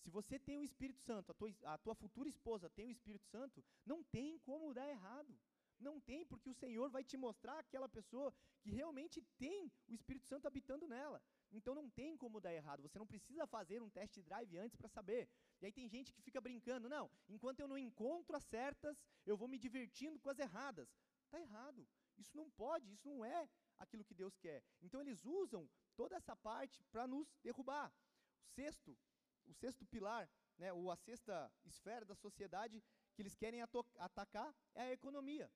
[0.00, 3.26] Se você tem o Espírito Santo, a tua, a tua futura esposa tem o Espírito
[3.26, 5.38] Santo, não tem como dar errado.
[5.78, 10.26] Não tem, porque o Senhor vai te mostrar aquela pessoa que realmente tem o Espírito
[10.26, 11.20] Santo habitando nela.
[11.50, 12.82] Então não tem como dar errado.
[12.82, 15.28] Você não precisa fazer um test drive antes para saber.
[15.60, 19.36] E aí tem gente que fica brincando, não, enquanto eu não encontro as certas, eu
[19.36, 20.88] vou me divertindo com as erradas.
[21.24, 21.86] Está errado.
[22.16, 23.48] Isso não pode, isso não é
[23.82, 24.62] aquilo que Deus quer.
[24.80, 27.92] Então eles usam toda essa parte para nos derrubar.
[28.40, 28.98] O sexto,
[29.46, 32.82] o sexto pilar, né, ou a sexta esfera da sociedade
[33.14, 33.62] que eles querem
[33.98, 35.50] atacar é a economia.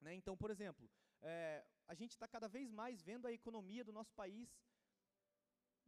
[0.00, 0.14] Né?
[0.14, 0.90] Então, por exemplo,
[1.22, 4.48] é, a gente está cada vez mais vendo a economia do nosso país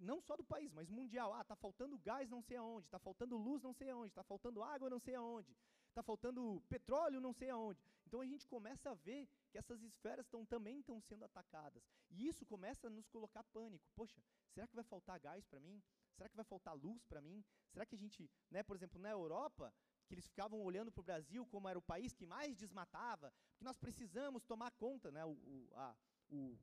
[0.01, 1.33] não só do país, mas mundial.
[1.35, 4.63] Ah, está faltando gás não sei aonde, está faltando luz não sei aonde, está faltando
[4.63, 5.55] água não sei aonde,
[5.89, 7.81] está faltando petróleo não sei aonde.
[8.11, 11.81] Então a gente começa a ver que essas esferas tão, também estão sendo atacadas.
[12.11, 13.89] E isso começa a nos colocar pânico.
[13.95, 14.21] Poxa,
[14.53, 15.81] será que vai faltar gás para mim?
[16.17, 17.45] Será que vai faltar luz para mim?
[17.73, 19.73] Será que a gente, né, por exemplo, na Europa,
[20.09, 23.63] que eles ficavam olhando para o Brasil como era o país que mais desmatava, que
[23.63, 25.97] nós precisamos tomar conta, né, o, o, a,
[26.31, 26.59] o,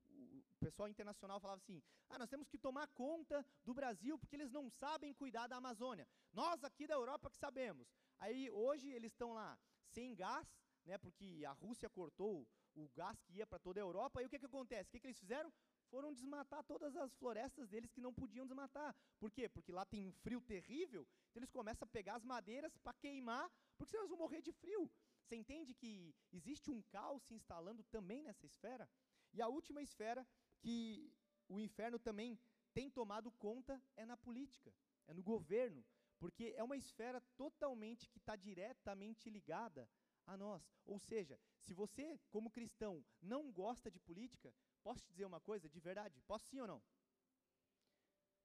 [0.51, 4.51] o, pessoal internacional falava assim: ah, nós temos que tomar conta do Brasil porque eles
[4.51, 6.05] não sabem cuidar da Amazônia.
[6.33, 7.87] Nós aqui da Europa que sabemos.
[8.19, 9.57] Aí hoje eles estão lá
[9.93, 10.45] sem gás,
[10.87, 14.21] né, porque a Rússia cortou o gás que ia para toda a Europa.
[14.21, 14.89] E o que, que acontece?
[14.89, 15.51] O que, que eles fizeram?
[15.89, 18.95] Foram desmatar todas as florestas deles que não podiam desmatar.
[19.19, 19.49] Por quê?
[19.49, 23.49] Porque lá tem um frio terrível, então eles começam a pegar as madeiras para queimar,
[23.77, 24.89] porque senão eles vão morrer de frio.
[25.23, 28.89] Você entende que existe um caos se instalando também nessa esfera?
[29.33, 30.25] E a última esfera
[30.61, 31.11] que
[31.49, 32.39] o inferno também
[32.73, 34.73] tem tomado conta é na política,
[35.07, 35.83] é no governo,
[36.17, 39.89] porque é uma esfera totalmente que está diretamente ligada
[40.27, 40.63] a nós.
[40.85, 45.67] Ou seja, se você, como cristão, não gosta de política, posso te dizer uma coisa
[45.67, 46.21] de verdade?
[46.27, 46.83] Posso sim ou não?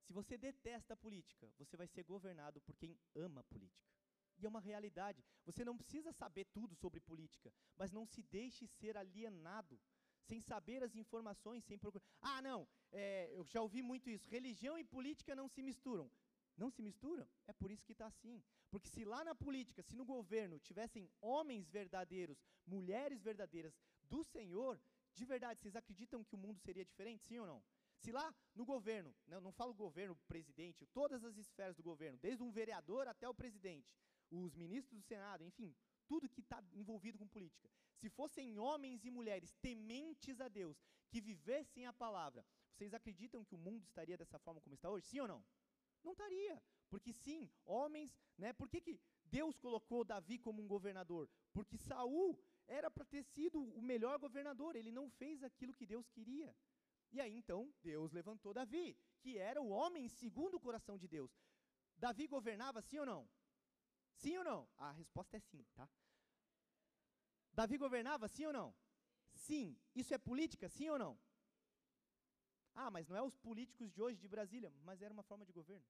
[0.07, 3.93] Se você detesta a política, você vai ser governado por quem ama a política.
[4.39, 5.25] E é uma realidade.
[5.45, 9.81] Você não precisa saber tudo sobre política, mas não se deixe ser alienado
[10.23, 12.05] sem saber as informações, sem procurar.
[12.21, 14.29] Ah, não, é, eu já ouvi muito isso.
[14.29, 16.11] Religião e política não se misturam.
[16.57, 17.29] Não se misturam?
[17.47, 18.43] É por isso que está assim.
[18.73, 24.81] Porque se lá na política, se no governo tivessem homens verdadeiros, mulheres verdadeiras do Senhor,
[25.13, 27.63] de verdade, vocês acreditam que o mundo seria diferente, sim ou não?
[27.99, 32.43] Se lá no governo, não, não falo governo, presidente, todas as esferas do governo, desde
[32.43, 33.95] um vereador até o presidente,
[34.31, 35.77] os ministros do Senado, enfim,
[36.09, 41.21] tudo que está envolvido com política, se fossem homens e mulheres tementes a Deus, que
[41.21, 45.07] vivessem a palavra, vocês acreditam que o mundo estaria dessa forma como está hoje?
[45.09, 45.45] Sim ou não?
[46.03, 46.63] Não estaria.
[46.93, 48.53] Porque sim, homens, né?
[48.53, 51.27] Por que, que Deus colocou Davi como um governador?
[51.51, 56.07] Porque Saul era para ter sido o melhor governador, ele não fez aquilo que Deus
[56.11, 56.55] queria.
[57.11, 61.33] E aí então Deus levantou Davi, que era o homem segundo o coração de Deus.
[61.97, 63.23] Davi governava sim ou não?
[64.13, 64.69] Sim ou não?
[64.77, 65.89] A resposta é sim, tá?
[67.55, 68.75] Davi governava, sim ou não?
[69.33, 69.79] Sim.
[69.95, 71.19] Isso é política, sim ou não?
[72.75, 75.53] Ah, mas não é os políticos de hoje de Brasília, mas era uma forma de
[75.53, 75.87] governo.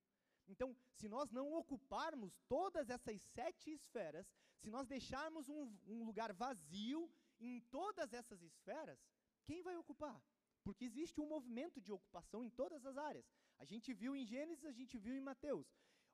[0.52, 4.26] Então, se nós não ocuparmos todas essas sete esferas,
[4.62, 5.62] se nós deixarmos um,
[5.94, 7.00] um lugar vazio
[7.40, 9.00] em todas essas esferas,
[9.46, 10.18] quem vai ocupar?
[10.64, 13.26] Porque existe um movimento de ocupação em todas as áreas.
[13.58, 15.66] A gente viu em Gênesis, a gente viu em Mateus.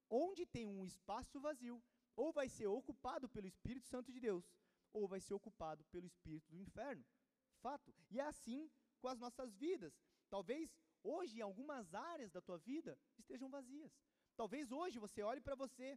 [0.08, 1.82] Onde tem um espaço vazio,
[2.16, 4.44] ou vai ser ocupado pelo Espírito Santo de Deus,
[4.92, 7.04] ou vai ser ocupado pelo espírito do inferno.
[7.60, 7.94] Fato.
[8.10, 8.70] E é assim
[9.00, 9.92] com as nossas vidas.
[10.30, 13.92] Talvez hoje, algumas áreas da tua vida, estejam vazias.
[14.40, 15.88] Talvez hoje você olhe para você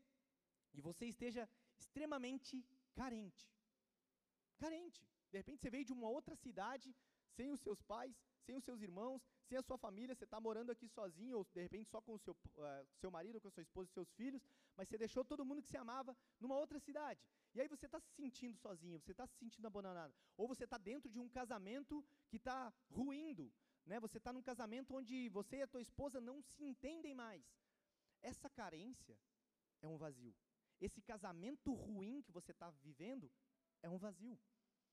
[0.74, 1.44] e você esteja
[1.82, 2.54] extremamente
[3.00, 3.44] carente.
[4.64, 5.02] Carente.
[5.32, 6.88] De repente você veio de uma outra cidade,
[7.36, 10.72] sem os seus pais, sem os seus irmãos, sem a sua família, você está morando
[10.72, 13.62] aqui sozinho, ou de repente só com o seu, uh, seu marido, com a sua
[13.68, 14.44] esposa e seus filhos,
[14.76, 17.22] mas você deixou todo mundo que se amava numa outra cidade.
[17.54, 20.14] E aí você está se sentindo sozinho, você está se sentindo abandonado.
[20.36, 23.52] Ou você está dentro de um casamento que está ruindo.
[23.86, 24.00] Né?
[24.00, 27.44] Você está num casamento onde você e a tua esposa não se entendem mais.
[28.22, 29.18] Essa carência
[29.82, 30.36] é um vazio.
[30.80, 33.32] Esse casamento ruim que você está vivendo
[33.82, 34.40] é um vazio.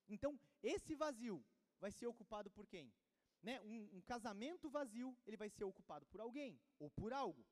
[0.08, 1.44] Então, esse vazio
[1.78, 2.92] vai ser ocupado por quem?
[3.42, 3.60] Né?
[3.60, 7.46] Um, um, casamento vazio, ele vai ser ocupado por alguém ou por algo.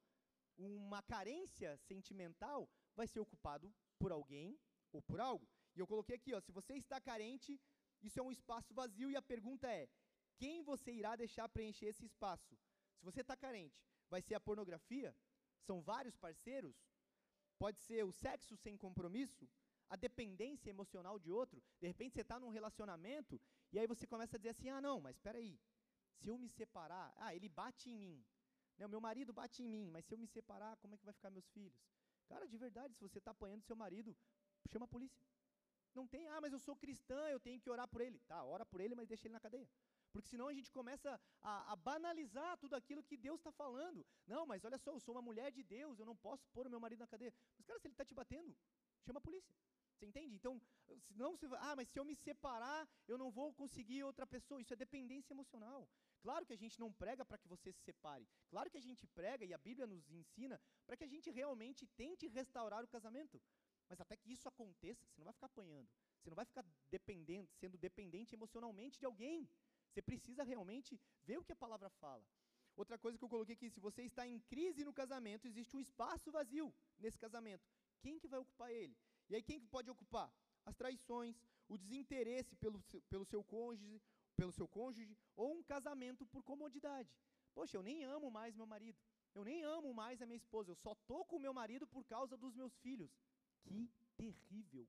[0.56, 4.58] Uma carência sentimental vai ser ocupado por alguém
[4.92, 5.46] ou por algo.
[5.74, 7.60] E eu coloquei aqui, ó, se você está carente,
[8.02, 9.88] isso é um espaço vazio e a pergunta é:
[10.38, 12.56] quem você irá deixar preencher esse espaço?
[12.98, 15.14] Se você está carente, vai ser a pornografia?
[15.60, 16.76] São vários parceiros?
[17.58, 19.48] Pode ser o sexo sem compromisso?
[19.88, 21.62] A dependência emocional de outro?
[21.80, 23.40] De repente você está num relacionamento
[23.72, 25.58] e aí você começa a dizer assim: ah, não, mas espera aí,
[26.18, 28.24] se eu me separar, ah, ele bate em mim.
[28.76, 31.04] Né, o meu marido bate em mim, mas se eu me separar, como é que
[31.04, 31.80] vai ficar meus filhos?
[32.26, 34.14] Cara, de verdade, se você está apanhando seu marido,
[34.68, 35.24] chama a polícia.
[35.94, 38.18] Não tem, ah, mas eu sou cristã, eu tenho que orar por ele.
[38.26, 39.68] Tá, ora por ele, mas deixa ele na cadeia.
[40.16, 44.04] Porque senão a gente começa a, a banalizar tudo aquilo que Deus está falando.
[44.26, 46.70] Não, mas olha só, eu sou uma mulher de Deus, eu não posso pôr o
[46.70, 47.34] meu marido na cadeia.
[47.56, 48.56] Mas, cara, se ele está te batendo,
[49.04, 49.54] chama a polícia.
[49.94, 50.34] Você entende?
[50.34, 50.54] Então,
[51.10, 54.60] não se, ah, mas se eu me separar, eu não vou conseguir outra pessoa.
[54.62, 55.86] Isso é dependência emocional.
[56.22, 58.26] Claro que a gente não prega para que você se separe.
[58.48, 61.86] Claro que a gente prega e a Bíblia nos ensina para que a gente realmente
[61.88, 63.38] tente restaurar o casamento.
[63.88, 65.88] Mas até que isso aconteça, você não vai ficar apanhando.
[66.18, 69.48] Você não vai ficar dependendo, sendo dependente emocionalmente de alguém.
[69.96, 72.22] Você precisa realmente ver o que a palavra fala.
[72.76, 75.80] Outra coisa que eu coloquei aqui, se você está em crise no casamento, existe um
[75.80, 76.66] espaço vazio
[76.98, 77.64] nesse casamento.
[78.02, 78.94] Quem que vai ocupar ele?
[79.30, 80.30] E aí quem que pode ocupar?
[80.66, 81.34] As traições,
[81.66, 84.02] o desinteresse pelo, pelo seu cônjuge,
[84.36, 87.10] pelo seu cônjuge, ou um casamento por comodidade.
[87.54, 88.98] Poxa, eu nem amo mais meu marido.
[89.34, 90.72] Eu nem amo mais a minha esposa.
[90.72, 93.10] Eu só tô com o meu marido por causa dos meus filhos.
[93.64, 94.86] Que terrível.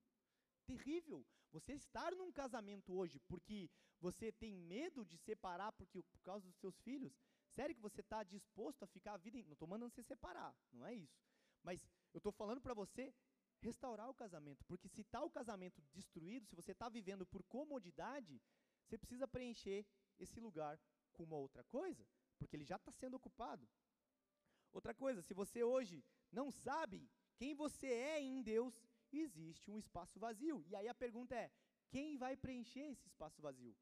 [0.65, 1.25] Terrível.
[1.53, 6.57] Você estar num casamento hoje porque você tem medo de separar porque, por causa dos
[6.57, 7.13] seus filhos,
[7.49, 9.41] Sério que você está disposto a ficar a vida.
[9.43, 11.19] Não estou mandando você separar, não é isso.
[11.63, 13.13] Mas eu estou falando para você
[13.61, 14.63] restaurar o casamento.
[14.65, 18.41] Porque se está o casamento destruído, se você está vivendo por comodidade,
[18.85, 19.85] você precisa preencher
[20.19, 20.79] esse lugar
[21.13, 22.05] com uma outra coisa,
[22.37, 23.67] porque ele já está sendo ocupado.
[24.71, 28.79] Outra coisa, se você hoje não sabe quem você é em Deus,
[29.11, 30.63] existe um espaço vazio.
[30.67, 31.51] E aí a pergunta é:
[31.89, 33.75] quem vai preencher esse espaço vazio?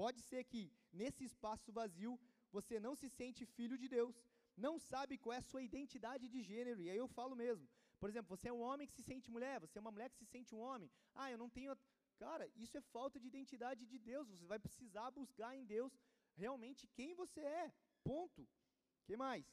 [0.00, 2.12] Pode ser que nesse espaço vazio
[2.56, 4.14] você não se sente filho de Deus,
[4.56, 7.66] não sabe qual é a sua identidade de gênero, e aí eu falo mesmo.
[8.00, 10.18] Por exemplo, você é um homem que se sente mulher, você é uma mulher que
[10.22, 10.90] se sente um homem.
[11.14, 11.76] Ah, eu não tenho.
[12.18, 14.28] Cara, isso é falta de identidade de Deus.
[14.28, 15.92] Você vai precisar buscar em Deus
[16.34, 17.72] realmente quem você é.
[18.04, 18.46] Ponto.
[19.06, 19.46] que mais?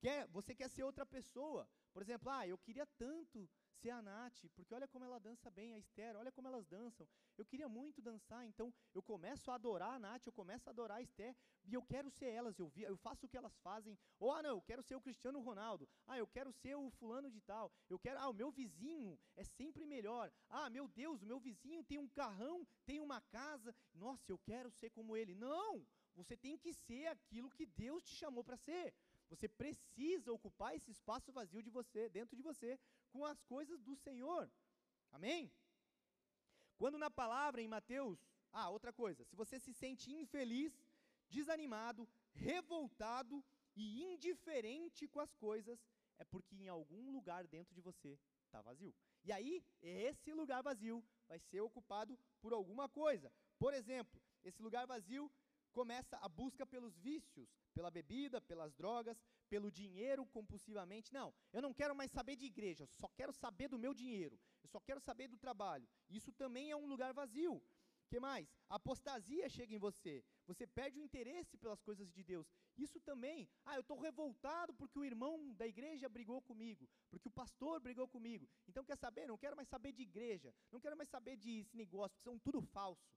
[0.00, 1.68] Quer, você quer ser outra pessoa.
[1.92, 5.74] Por exemplo, ah, eu queria tanto ser a Nath, porque olha como ela dança bem,
[5.74, 7.08] a Esther, olha como elas dançam.
[7.36, 10.98] Eu queria muito dançar, então eu começo a adorar a Nath, eu começo a adorar
[10.98, 13.98] a Esther, e eu quero ser elas, eu, vi, eu faço o que elas fazem.
[14.18, 15.88] Ou, ah, não, eu quero ser o Cristiano Ronaldo.
[16.06, 17.72] Ah, eu quero ser o fulano de tal.
[17.88, 20.32] Eu quero, ah, o meu vizinho é sempre melhor.
[20.48, 23.74] Ah, meu Deus, o meu vizinho tem um carrão, tem uma casa.
[23.94, 25.34] Nossa, eu quero ser como ele.
[25.34, 25.86] Não!
[26.14, 28.92] Você tem que ser aquilo que Deus te chamou para ser.
[29.28, 33.94] Você precisa ocupar esse espaço vazio de você, dentro de você, com as coisas do
[33.96, 34.50] Senhor.
[35.10, 35.52] Amém?
[36.76, 38.18] Quando na palavra em Mateus,
[38.52, 40.72] ah, outra coisa, se você se sente infeliz,
[41.28, 43.44] desanimado, revoltado
[43.74, 45.78] e indiferente com as coisas,
[46.18, 48.94] é porque em algum lugar dentro de você está vazio.
[49.24, 53.30] E aí, esse lugar vazio vai ser ocupado por alguma coisa.
[53.58, 55.30] Por exemplo, esse lugar vazio
[55.78, 59.16] começa a busca pelos vícios, pela bebida, pelas drogas,
[59.48, 61.12] pelo dinheiro compulsivamente.
[61.18, 64.36] Não, eu não quero mais saber de igreja, eu só quero saber do meu dinheiro,
[64.64, 65.88] eu só quero saber do trabalho.
[66.18, 67.62] Isso também é um lugar vazio.
[68.10, 68.46] que mais?
[68.68, 70.14] A apostasia chega em você.
[70.48, 72.46] Você perde o interesse pelas coisas de Deus.
[72.86, 73.48] Isso também.
[73.64, 78.08] Ah, eu estou revoltado porque o irmão da igreja brigou comigo, porque o pastor brigou
[78.16, 78.48] comigo.
[78.66, 79.26] Então quer saber?
[79.28, 82.38] Não quero mais saber de igreja, não quero mais saber de esse negócio, porque são
[82.48, 83.08] tudo falso.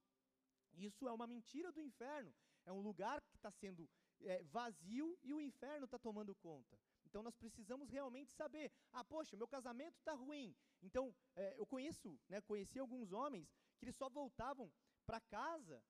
[0.73, 2.33] Isso é uma mentira do inferno.
[2.65, 3.89] É um lugar que está sendo
[4.21, 6.77] é, vazio e o inferno está tomando conta.
[7.05, 10.55] Então nós precisamos realmente saber, ah, poxa, meu casamento está ruim.
[10.81, 14.71] Então, é, eu conheço, né, conheci alguns homens que eles só voltavam
[15.05, 15.83] para casa,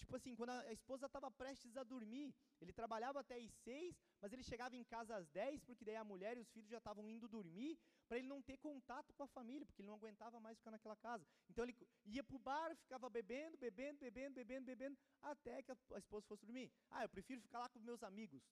[0.00, 2.34] tipo assim, quando a, esposa estava prestes a dormir.
[2.60, 6.04] Ele trabalhava até às seis, mas ele chegava em casa às dez, porque daí a
[6.04, 9.28] mulher e os filhos já estavam indo dormir, para ele não ter contato com a
[9.28, 11.26] família, porque ele não aguentava mais ficar naquela casa.
[11.48, 15.76] Então ele ia para o bar, ficava bebendo, bebendo, bebendo, bebendo, bebendo, até que a,
[15.98, 16.72] esposa fosse dormir.
[16.90, 18.42] Ah, eu prefiro ficar lá com meus amigos.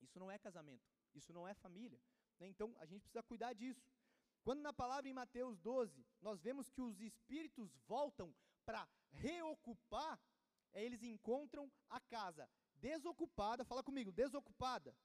[0.00, 2.00] Isso não é casamento, isso não é família.
[2.38, 2.48] Né?
[2.48, 3.84] Então a gente precisa cuidar disso.
[4.42, 10.18] Quando na palavra em Mateus 12, nós vemos que os espíritos voltam para reocupar,
[10.72, 14.96] eles encontram a casa desocupada, fala comigo, desocupada,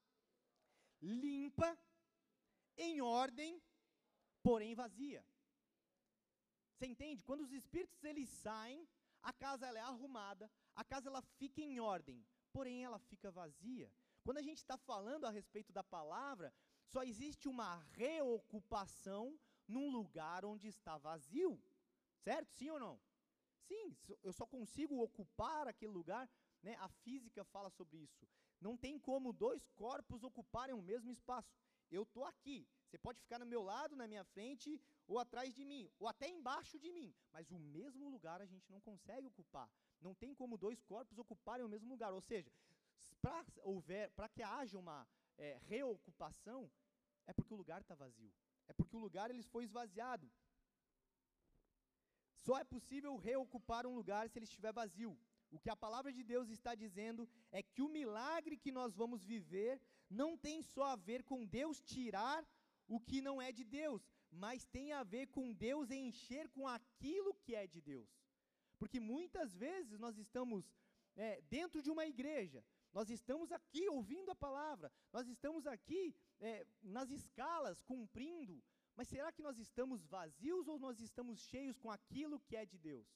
[1.01, 1.77] limpa,
[2.77, 3.61] em ordem,
[4.41, 5.25] porém vazia.
[6.73, 7.23] Você entende?
[7.23, 8.87] Quando os espíritos eles saem,
[9.21, 13.91] a casa ela é arrumada, a casa ela fica em ordem, porém ela fica vazia.
[14.23, 16.53] Quando a gente está falando a respeito da palavra,
[16.87, 21.61] só existe uma reocupação num lugar onde está vazio,
[22.23, 22.51] certo?
[22.53, 22.99] Sim ou não?
[23.67, 26.29] Sim, eu só consigo ocupar aquele lugar,
[26.61, 26.75] né?
[26.75, 28.27] A física fala sobre isso.
[28.59, 31.53] Não tem como dois corpos ocuparem o mesmo espaço.
[31.91, 35.63] Eu estou aqui, você pode ficar no meu lado, na minha frente, ou atrás de
[35.63, 39.69] mim, ou até embaixo de mim, mas o mesmo lugar a gente não consegue ocupar.
[40.01, 42.13] Não tem como dois corpos ocuparem o mesmo lugar.
[42.13, 42.51] Ou seja,
[43.21, 45.07] para que haja uma
[45.37, 46.71] é, reocupação,
[47.25, 48.33] é porque o lugar está vazio.
[48.67, 50.31] É porque o lugar ele foi esvaziado.
[52.45, 55.13] Só é possível reocupar um lugar se ele estiver vazio.
[55.55, 59.23] O que a palavra de Deus está dizendo é que o milagre que nós vamos
[59.33, 59.81] viver
[60.21, 62.45] não tem só a ver com Deus tirar
[62.87, 67.33] o que não é de Deus, mas tem a ver com Deus encher com aquilo
[67.43, 68.11] que é de Deus.
[68.77, 70.63] Porque muitas vezes nós estamos
[71.15, 76.65] é, dentro de uma igreja, nós estamos aqui ouvindo a palavra, nós estamos aqui é,
[76.83, 78.61] nas escalas cumprindo,
[78.95, 82.77] mas será que nós estamos vazios ou nós estamos cheios com aquilo que é de
[82.77, 83.07] Deus?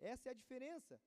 [0.00, 1.00] Essa é a diferença.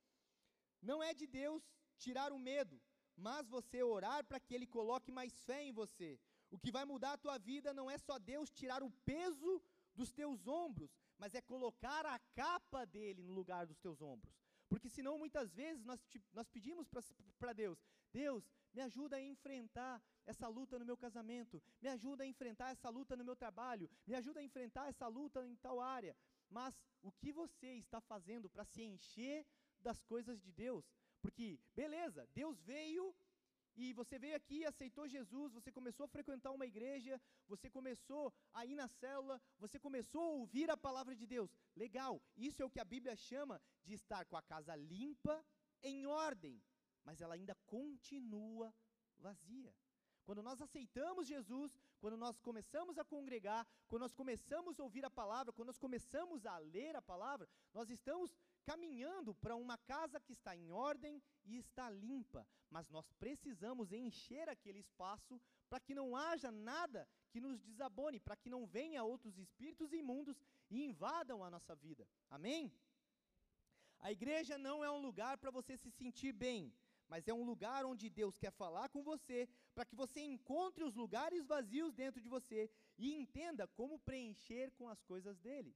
[0.81, 1.63] Não é de Deus
[1.97, 2.79] tirar o medo,
[3.15, 6.19] mas você orar para que ele coloque mais fé em você.
[6.49, 9.61] O que vai mudar a tua vida não é só Deus tirar o peso
[9.93, 14.35] dos teus ombros, mas é colocar a capa dele no lugar dos teus ombros.
[14.69, 15.99] Porque senão muitas vezes nós,
[16.33, 16.87] nós pedimos
[17.39, 17.79] para Deus,
[18.21, 18.43] Deus,
[18.73, 19.95] me ajuda a enfrentar
[20.31, 24.15] essa luta no meu casamento, me ajuda a enfrentar essa luta no meu trabalho, me
[24.21, 26.13] ajuda a enfrentar essa luta em tal área.
[26.57, 29.45] Mas o que você está fazendo para se encher
[29.87, 30.85] das coisas de Deus?
[31.21, 33.05] Porque, beleza, Deus veio
[33.75, 38.65] e você veio aqui, aceitou Jesus, você começou a frequentar uma igreja, você começou a
[38.65, 41.51] ir na célula, você começou a ouvir a palavra de Deus.
[41.75, 45.35] Legal, isso é o que a Bíblia chama de estar com a casa limpa,
[45.83, 46.59] em ordem,
[47.07, 48.67] mas ela ainda continua
[49.17, 49.73] vazia.
[50.25, 55.09] Quando nós aceitamos Jesus, quando nós começamos a congregar, quando nós começamos a ouvir a
[55.09, 58.35] palavra, quando nós começamos a ler a palavra, nós estamos
[58.65, 64.49] caminhando para uma casa que está em ordem e está limpa, mas nós precisamos encher
[64.49, 65.39] aquele espaço
[65.69, 70.37] para que não haja nada que nos desabone, para que não venha outros espíritos imundos
[70.69, 72.05] e invadam a nossa vida.
[72.29, 72.69] Amém?
[73.99, 76.73] A igreja não é um lugar para você se sentir bem,
[77.07, 80.95] mas é um lugar onde Deus quer falar com você, para que você encontre os
[80.95, 85.75] lugares vazios dentro de você e entenda como preencher com as coisas dele.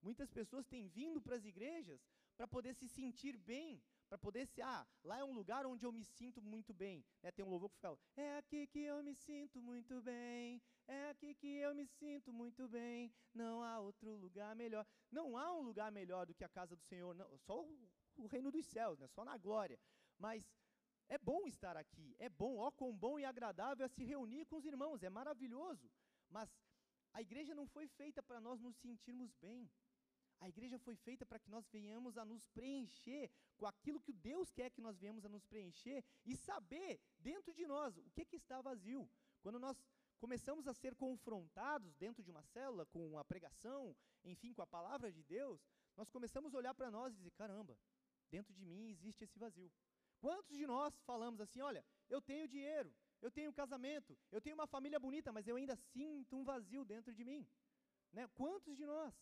[0.00, 2.00] Muitas pessoas têm vindo para as igrejas
[2.36, 5.92] para poder se sentir bem, para poder se, ah, lá é um lugar onde eu
[5.92, 7.04] me sinto muito bem.
[7.22, 7.30] Né?
[7.30, 11.34] Tem um louvor que fala, é aqui que eu me sinto muito bem, é aqui
[11.34, 14.84] que eu me sinto muito bem, não há outro lugar melhor.
[15.10, 18.26] Não há um lugar melhor do que a casa do Senhor, não, só o, o
[18.26, 19.06] reino dos céus, né?
[19.06, 19.78] só na glória.
[20.18, 20.50] Mas
[21.14, 24.56] é bom estar aqui, é bom, ó quão bom e agradável é se reunir com
[24.56, 25.90] os irmãos, é maravilhoso.
[26.30, 26.48] Mas
[27.12, 29.70] a igreja não foi feita para nós nos sentirmos bem.
[30.40, 34.50] A igreja foi feita para que nós venhamos a nos preencher com aquilo que Deus
[34.50, 38.36] quer que nós venhamos a nos preencher e saber dentro de nós o que, que
[38.36, 39.08] está vazio.
[39.42, 39.76] Quando nós
[40.18, 43.94] começamos a ser confrontados dentro de uma célula com a pregação,
[44.24, 45.60] enfim, com a palavra de Deus,
[45.94, 47.78] nós começamos a olhar para nós e dizer: caramba,
[48.30, 49.70] dentro de mim existe esse vazio.
[50.24, 52.90] Quantos de nós falamos assim: olha, eu tenho dinheiro,
[53.24, 57.12] eu tenho casamento, eu tenho uma família bonita, mas eu ainda sinto um vazio dentro
[57.18, 57.42] de mim?
[58.16, 58.24] Né?
[58.40, 59.12] Quantos de nós?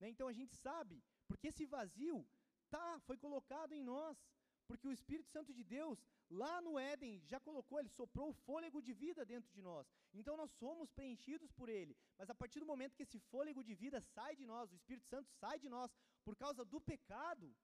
[0.00, 0.08] Né?
[0.12, 0.96] Então a gente sabe,
[1.28, 2.16] porque esse vazio
[2.70, 4.16] tá, foi colocado em nós,
[4.66, 5.98] porque o Espírito Santo de Deus,
[6.42, 9.86] lá no Éden, já colocou, ele soprou o fôlego de vida dentro de nós.
[10.14, 11.94] Então nós somos preenchidos por ele.
[12.18, 15.06] Mas a partir do momento que esse fôlego de vida sai de nós, o Espírito
[15.06, 15.90] Santo sai de nós
[16.24, 17.54] por causa do pecado,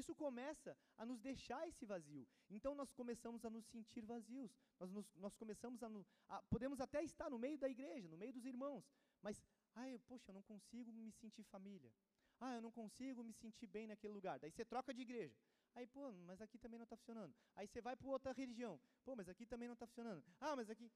[0.00, 2.26] isso começa a nos deixar esse vazio.
[2.50, 4.50] Então nós começamos a nos sentir vazios.
[4.78, 5.88] Nós, nos, nós começamos a,
[6.28, 8.84] a, Podemos até estar no meio da igreja, no meio dos irmãos,
[9.22, 9.42] mas
[9.76, 11.92] Ai, poxa, eu não consigo me sentir família.
[12.40, 14.38] Ah, eu não consigo me sentir bem naquele lugar.
[14.38, 15.36] Daí você troca de igreja.
[15.74, 17.34] Aí, pô, mas aqui também não está funcionando.
[17.54, 18.80] Aí você vai para outra religião.
[19.04, 20.24] Pô, mas aqui também não está funcionando.
[20.40, 20.90] Ah, mas aqui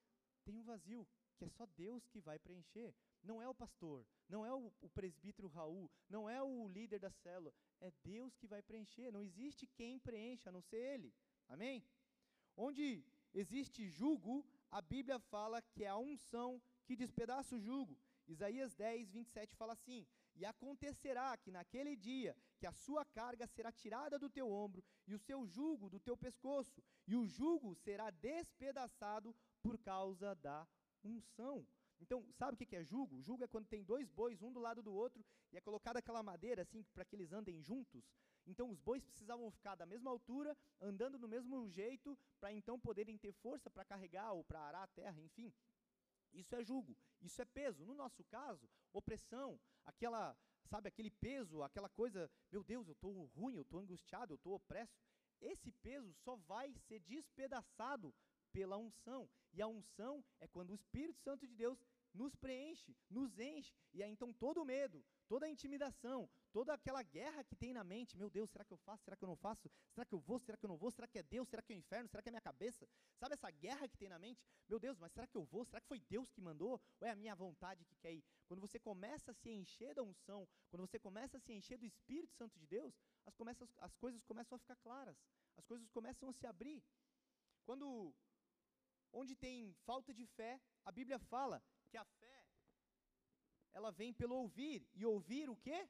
[0.45, 2.95] tem um vazio que é só Deus que vai preencher.
[3.23, 7.53] Não é o pastor, não é o, presbítero Raul, não é o líder da célula.
[7.81, 9.11] É Deus que vai preencher.
[9.11, 11.13] Não existe quem preencha, a não ser Ele.
[11.49, 11.85] Amém?
[12.57, 13.05] Onde
[13.35, 17.99] existe jugo, a Bíblia fala que é a unção que despedaça o jugo.
[18.27, 23.73] Isaías 10, 27 fala assim: E acontecerá que naquele dia que a sua carga será
[23.73, 28.11] tirada do teu ombro e o seu jugo do teu pescoço, e o jugo será
[28.11, 30.67] despedaçado por causa da
[31.03, 31.67] unção.
[32.01, 33.23] Então, sabe o que é jugo?
[33.23, 36.23] Jugo é quando tem dois bois, um do lado do outro, e é colocada aquela
[36.23, 38.05] madeira assim para que eles andem juntos.
[38.47, 43.19] Então, os bois precisavam ficar da mesma altura, andando do mesmo jeito, para então poderem
[43.19, 45.53] ter força para carregar ou para arar a terra, enfim.
[46.33, 47.85] Isso é jugo, isso é peso.
[47.85, 53.57] No nosso caso, opressão, aquela, sabe, aquele peso, aquela coisa, meu Deus, eu estou ruim,
[53.57, 54.99] eu estou angustiado, eu estou opresso.
[55.41, 58.15] Esse peso só vai ser despedaçado
[58.53, 59.29] pela unção.
[59.53, 61.79] E a unção é quando o Espírito Santo de Deus
[62.13, 67.45] nos preenche, nos enche, e aí então todo medo, toda a intimidação, toda aquela guerra
[67.45, 69.05] que tem na mente, meu Deus, será que eu faço?
[69.05, 69.71] Será que eu não faço?
[69.93, 70.39] Será que eu vou?
[70.41, 70.91] Será que eu não vou?
[70.91, 71.49] Será que é Deus?
[71.49, 72.09] Será que é o inferno?
[72.09, 72.89] Será que é a minha cabeça?
[73.17, 74.45] Sabe essa guerra que tem na mente?
[74.69, 75.65] Meu Deus, mas será que eu vou?
[75.65, 76.81] Será que foi Deus que mandou?
[77.01, 78.25] Ou é a minha vontade que quer ir?
[78.47, 81.87] Quando você começa a se encher da unção, quando você começa a se encher do
[81.87, 83.35] Espírito Santo de Deus, as,
[83.79, 85.17] as coisas começam a ficar claras,
[85.57, 86.83] as coisas começam a se abrir.
[87.65, 88.13] Quando,
[89.13, 92.31] onde tem falta de fé, a Bíblia fala que a fé
[93.73, 94.87] ela vem pelo ouvir.
[94.95, 95.89] E ouvir o quê?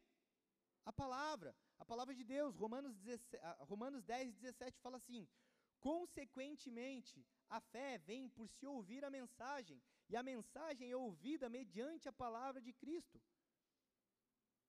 [0.84, 1.54] A palavra.
[1.78, 2.56] A palavra de Deus.
[2.56, 5.28] Romanos, 17, Romanos 10, 17 fala assim:
[5.80, 12.08] Consequentemente, a fé vem por se ouvir a mensagem, e a mensagem é ouvida mediante
[12.08, 13.20] a palavra de Cristo.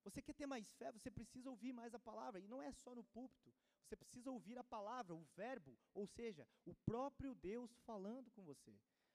[0.03, 2.95] Você quer ter mais fé, você precisa ouvir mais a palavra, e não é só
[2.95, 3.53] no púlpito.
[3.83, 8.73] Você precisa ouvir a palavra, o verbo, ou seja, o próprio Deus falando com você.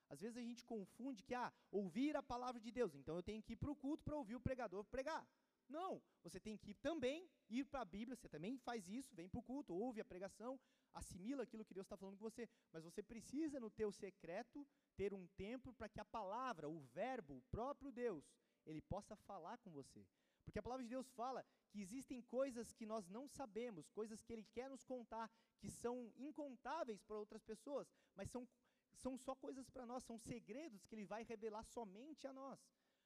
[0.09, 3.43] Às vezes a gente confunde que, ah, ouvir a palavra de Deus, então eu tenho
[3.43, 5.27] que ir para o culto para ouvir o pregador pregar.
[5.69, 9.41] Não, você tem que também ir para a Bíblia, você também faz isso, vem para
[9.41, 10.61] o culto, ouve a pregação,
[10.95, 15.13] assimila aquilo que Deus está falando com você, mas você precisa no teu secreto ter
[15.13, 18.25] um tempo para que a palavra, o verbo, o próprio Deus,
[18.65, 20.07] ele possa falar com você.
[20.45, 24.33] Porque a palavra de Deus fala que existem coisas que nós não sabemos, coisas que
[24.33, 25.29] Ele quer nos contar,
[25.59, 28.49] que são incontáveis para outras pessoas, mas são,
[28.97, 32.61] são só coisas para nós, são segredos que Ele vai revelar somente a nós.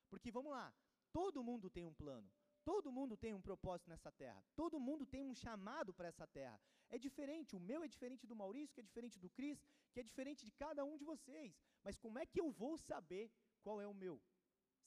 [0.08, 0.72] Porque vamos lá,
[1.12, 2.30] todo mundo tem um plano,
[2.64, 6.60] todo mundo tem um propósito nessa terra, todo mundo tem um chamado para essa terra.
[6.88, 10.02] É diferente, o meu é diferente do Maurício, que é diferente do Cris, que é
[10.02, 11.56] diferente de cada um de vocês.
[11.84, 13.30] Mas como é que eu vou saber
[13.62, 14.20] qual é o meu,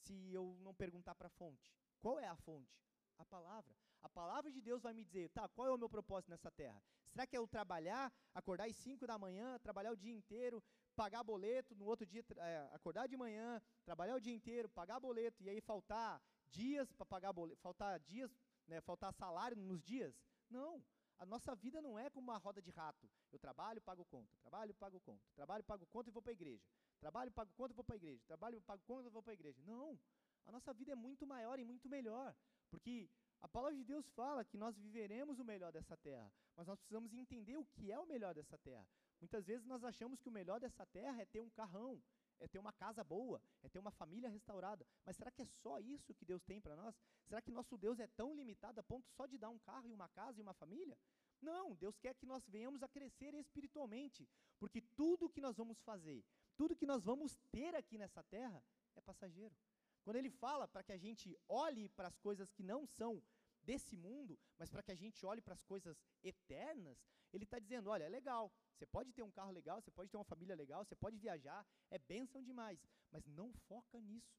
[0.01, 1.73] se eu não perguntar para a fonte?
[2.01, 2.77] Qual é a fonte?
[3.17, 3.73] A palavra.
[4.01, 6.83] A palavra de Deus vai me dizer, tá, qual é o meu propósito nessa terra?
[7.09, 10.61] Será que é eu trabalhar, acordar às 5 da manhã, trabalhar o dia inteiro,
[10.93, 15.43] pagar boleto, no outro dia é, acordar de manhã, trabalhar o dia inteiro, pagar boleto,
[15.43, 18.31] e aí faltar dias para pagar boleto, faltar dias,
[18.67, 20.13] né, faltar salário nos dias?
[20.49, 20.83] Não.
[21.19, 23.09] A nossa vida não é como uma roda de rato.
[23.31, 26.65] Eu trabalho, pago conta, trabalho, pago conta, trabalho, pago conta e vou para a igreja.
[26.99, 28.23] Trabalho, pago conta e vou para a igreja.
[28.25, 29.61] Trabalho, pago conta e vou para a igreja.
[29.63, 29.99] Não.
[30.45, 32.35] A nossa vida é muito maior e muito melhor,
[32.69, 33.09] porque
[33.41, 37.13] a palavra de Deus fala que nós viveremos o melhor dessa terra, mas nós precisamos
[37.13, 38.87] entender o que é o melhor dessa terra.
[39.23, 42.03] Muitas vezes nós achamos que o melhor dessa terra é ter um carrão,
[42.41, 44.85] é ter uma casa boa, é ter uma família restaurada.
[45.05, 46.93] Mas será que é só isso que Deus tem para nós?
[47.23, 49.93] Será que nosso Deus é tão limitado a ponto só de dar um carro e
[49.93, 50.97] uma casa e uma família?
[51.41, 54.27] Não, Deus quer que nós venhamos a crescer espiritualmente,
[54.59, 56.21] porque tudo que nós vamos fazer,
[56.57, 58.61] tudo que nós vamos ter aqui nessa terra
[58.93, 59.55] é passageiro.
[60.03, 63.23] Quando ele fala para que a gente olhe para as coisas que não são
[63.63, 66.97] desse mundo, mas para que a gente olhe para as coisas eternas,
[67.31, 70.17] ele está dizendo: olha, é legal, você pode ter um carro legal, você pode ter
[70.17, 72.79] uma família legal, você pode viajar, é bênção demais,
[73.11, 74.37] mas não foca nisso,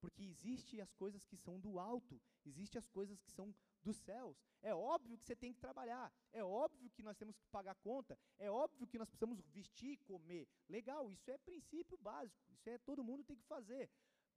[0.00, 4.36] porque existe as coisas que são do alto, existe as coisas que são dos céus.
[4.62, 8.18] É óbvio que você tem que trabalhar, é óbvio que nós temos que pagar conta,
[8.38, 10.48] é óbvio que nós precisamos vestir, comer.
[10.68, 13.88] Legal, isso é princípio básico, isso é todo mundo tem que fazer.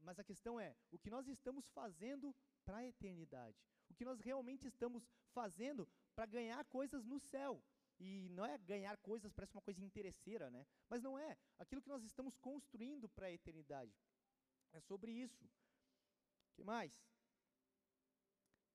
[0.02, 2.34] Mas a questão é, o que nós estamos fazendo
[2.70, 3.58] para a eternidade?
[3.90, 5.04] O que nós realmente estamos
[5.34, 7.64] fazendo para ganhar coisas no céu?
[8.00, 10.68] E não é ganhar coisas, parece uma coisa interesseira, né?
[10.88, 11.36] Mas não é.
[11.58, 13.92] Aquilo que nós estamos construindo para a eternidade.
[14.72, 15.44] É sobre isso.
[15.46, 16.94] O que mais?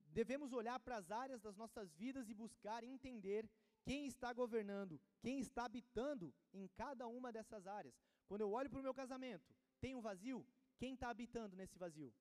[0.06, 3.48] Devemos olhar para as áreas das nossas vidas e buscar entender
[3.84, 7.94] quem está governando, quem está habitando em cada uma dessas áreas.
[8.26, 10.44] Quando eu olho para o meu casamento, tem um vazio?
[10.78, 12.12] Quem está habitando nesse vazio?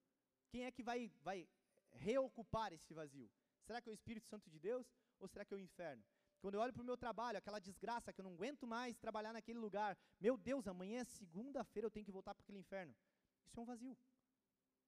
[0.52, 1.48] Quem é que vai, vai
[1.94, 3.30] reocupar esse vazio?
[3.66, 4.86] Será que é o Espírito Santo de Deus
[5.20, 6.04] ou será que é o inferno?
[6.40, 9.32] Quando eu olho para o meu trabalho, aquela desgraça que eu não aguento mais trabalhar
[9.32, 12.94] naquele lugar, meu Deus, amanhã é segunda-feira, eu tenho que voltar para aquele inferno.
[13.46, 13.98] Isso é um vazio.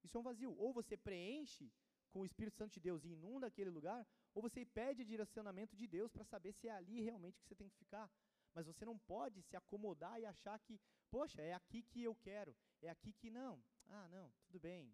[0.03, 0.53] Isso é um vazio.
[0.57, 1.71] Ou você preenche
[2.11, 5.87] com o Espírito Santo de Deus e inunda aquele lugar, ou você pede direcionamento de
[5.87, 8.09] Deus para saber se é ali realmente que você tem que ficar.
[8.53, 10.79] Mas você não pode se acomodar e achar que,
[11.09, 13.61] poxa, é aqui que eu quero, é aqui que não.
[13.87, 14.93] Ah, não, tudo bem.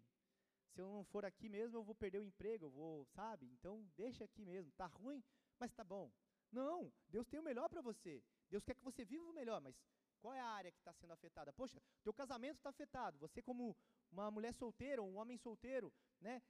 [0.72, 3.46] Se eu não for aqui mesmo, eu vou perder o emprego, eu vou, sabe?
[3.52, 4.72] Então, deixa aqui mesmo.
[4.72, 5.22] Tá ruim,
[5.58, 6.10] mas tá bom.
[6.50, 8.22] Não, Deus tem o melhor para você.
[8.48, 9.76] Deus quer que você viva o melhor, mas
[10.20, 11.52] qual é a área que está sendo afetada?
[11.52, 13.18] Poxa, teu casamento está afetado.
[13.18, 13.76] Você como
[14.10, 16.42] uma mulher solteira ou um homem solteiro, né?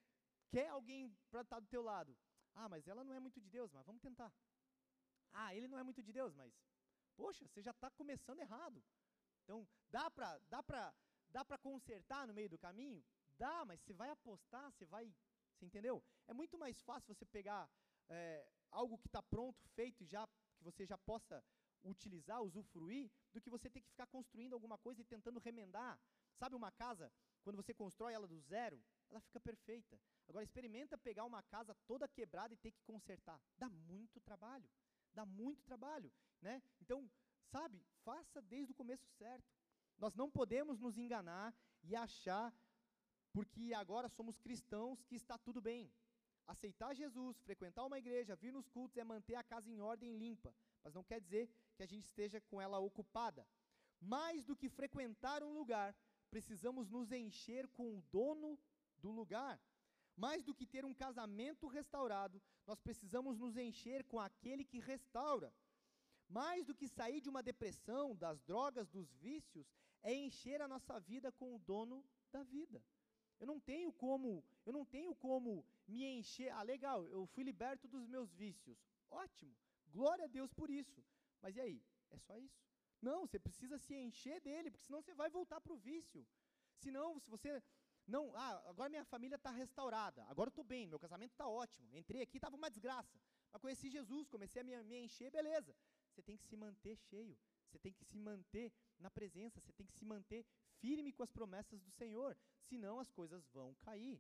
[0.51, 2.17] Quer alguém para estar tá do teu lado?
[2.55, 4.33] Ah, mas ela não é muito de Deus, mas vamos tentar.
[5.33, 6.53] Ah, ele não é muito de Deus, mas
[7.17, 8.83] Poxa, você já está começando errado.
[9.45, 10.63] Então, dá para dá
[11.31, 13.05] dá consertar no meio do caminho?
[13.39, 15.15] Dá, mas você vai apostar, você vai.
[15.55, 16.03] Você entendeu?
[16.27, 17.69] É muito mais fácil você pegar
[18.09, 21.45] é, algo que está pronto, feito, já que você já possa
[21.85, 25.99] utilizar, usufruir, do que você ter que ficar construindo alguma coisa e tentando remendar.
[26.39, 27.13] Sabe uma casa,
[27.43, 30.01] quando você constrói ela do zero, ela fica perfeita.
[30.29, 33.41] Agora experimenta pegar uma casa toda quebrada e ter que consertar.
[33.59, 34.71] Dá muito trabalho.
[35.13, 36.11] Dá muito trabalho
[36.43, 36.61] né?
[36.81, 37.09] Então,
[37.51, 39.55] sabe, faça desde o começo certo.
[39.97, 41.55] Nós não podemos nos enganar
[41.85, 42.53] e achar,
[43.33, 45.91] porque agora somos cristãos, que está tudo bem.
[46.47, 50.55] Aceitar Jesus, frequentar uma igreja, vir nos cultos é manter a casa em ordem limpa,
[50.83, 53.47] mas não quer dizer que a gente esteja com ela ocupada.
[54.01, 55.95] Mais do que frequentar um lugar,
[56.31, 58.59] precisamos nos encher com o dono
[58.99, 59.61] do lugar.
[60.17, 65.55] Mais do que ter um casamento restaurado, nós precisamos nos encher com aquele que restaura.
[66.29, 69.67] Mais do que sair de uma depressão, das drogas, dos vícios,
[70.03, 72.83] é encher a nossa vida com o dono da vida.
[73.43, 76.51] Eu não tenho como, eu não tenho como me encher.
[76.53, 78.79] Ah, legal, eu fui liberto dos meus vícios.
[79.11, 79.53] Ótimo.
[79.89, 81.05] Glória a Deus por isso.
[81.41, 81.83] Mas e aí?
[82.11, 82.63] É só isso?
[83.01, 86.25] Não, você precisa se encher dele, porque senão você vai voltar para o vício.
[86.77, 87.61] Senão, se você
[88.07, 91.97] não, ah, agora minha família está restaurada, agora eu estou bem, meu casamento está ótimo.
[91.97, 93.21] Entrei aqui, estava uma desgraça.
[93.51, 95.75] Mas conheci Jesus, comecei a me, me encher, beleza.
[96.13, 97.37] Você tem que se manter cheio,
[97.67, 100.47] você tem que se manter na presença, você tem que se manter
[100.79, 102.37] firme com as promessas do Senhor,
[102.73, 104.19] senão as coisas vão cair.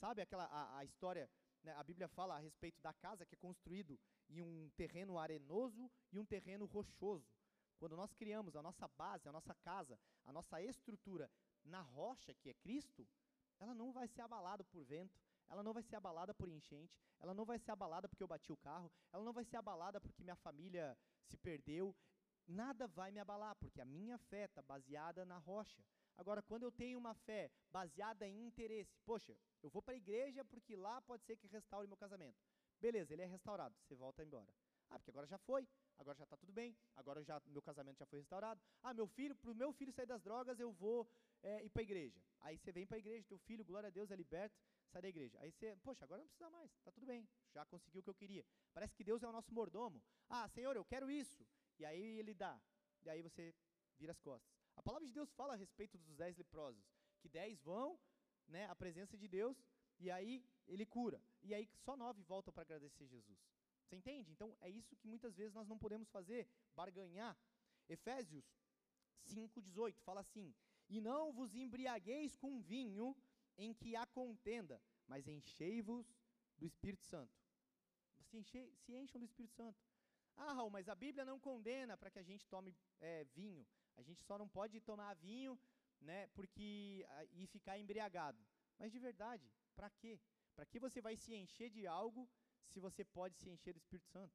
[0.00, 1.28] Sabe aquela a, a história,
[1.62, 5.90] né, a Bíblia fala a respeito da casa que é construído em um terreno arenoso
[6.10, 7.30] e um terreno rochoso.
[7.78, 11.30] Quando nós criamos a nossa base, a nossa casa, a nossa estrutura
[11.62, 13.06] na rocha, que é Cristo,
[13.58, 15.20] ela não vai ser abalada por vento,
[15.50, 18.50] ela não vai ser abalada por enchente, ela não vai ser abalada porque eu bati
[18.52, 21.94] o carro, ela não vai ser abalada porque minha família se perdeu.
[22.46, 25.84] Nada vai me abalar, porque a minha fé está baseada na rocha.
[26.16, 30.44] Agora, quando eu tenho uma fé baseada em interesse, poxa, eu vou para a igreja
[30.44, 32.38] porque lá pode ser que restaure meu casamento.
[32.80, 34.52] Beleza, ele é restaurado, você volta embora.
[34.90, 38.06] Ah, porque agora já foi, agora já está tudo bem, agora já meu casamento já
[38.06, 38.60] foi restaurado.
[38.82, 41.08] Ah, meu filho, para o meu filho sair das drogas, eu vou
[41.42, 42.20] é, ir para a igreja.
[42.40, 44.60] Aí você vem para a igreja, teu filho, glória a Deus, é liberto,
[44.90, 45.38] sai da igreja.
[45.40, 48.14] Aí você, poxa, agora não precisa mais, está tudo bem, já conseguiu o que eu
[48.14, 48.44] queria.
[48.72, 50.02] Parece que Deus é o nosso mordomo.
[50.28, 51.46] Ah, Senhor, eu quero isso.
[51.78, 52.60] E aí ele dá.
[53.02, 53.54] E aí você
[53.98, 54.61] vira as costas.
[54.76, 56.84] A palavra de Deus fala a respeito dos dez leprosos,
[57.20, 57.98] que dez vão,
[58.48, 59.56] né, à presença de Deus,
[59.98, 61.22] e aí ele cura.
[61.42, 63.40] E aí só nove voltam para agradecer Jesus.
[63.84, 64.32] Você entende?
[64.32, 67.36] Então é isso que muitas vezes nós não podemos fazer, barganhar.
[67.88, 68.44] Efésios
[69.26, 70.54] 5,18 fala assim:
[70.88, 73.16] E não vos embriagueis com vinho
[73.56, 76.06] em que há contenda, mas enchei-vos
[76.56, 77.32] do Espírito Santo.
[78.22, 79.78] Se, enche, se encham do Espírito Santo.
[80.36, 83.66] Ah, Raul, mas a Bíblia não condena para que a gente tome é, vinho.
[83.96, 85.58] A gente só não pode tomar vinho
[86.00, 88.38] né, porque, e ficar embriagado.
[88.78, 90.20] Mas de verdade, para quê?
[90.54, 92.28] Para que você vai se encher de algo
[92.66, 94.34] se você pode se encher do Espírito Santo?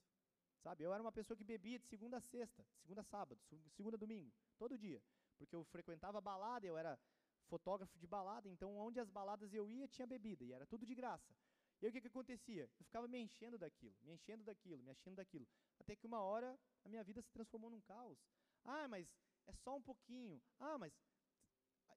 [0.63, 3.39] Sabe, eu era uma pessoa que bebia de segunda a sexta, segunda a sábado,
[3.69, 5.01] segunda a domingo, todo dia.
[5.37, 6.99] Porque eu frequentava balada, eu era
[7.45, 10.95] fotógrafo de balada, então onde as baladas eu ia tinha bebida, e era tudo de
[10.95, 11.33] graça.
[11.79, 12.63] E aí o que, que acontecia?
[12.63, 15.47] Eu ficava me enchendo daquilo, me enchendo daquilo, me enchendo daquilo.
[15.79, 18.17] Até que uma hora a minha vida se transformou num caos.
[18.65, 19.07] Ah, mas
[19.47, 20.41] é só um pouquinho.
[20.59, 20.93] Ah, mas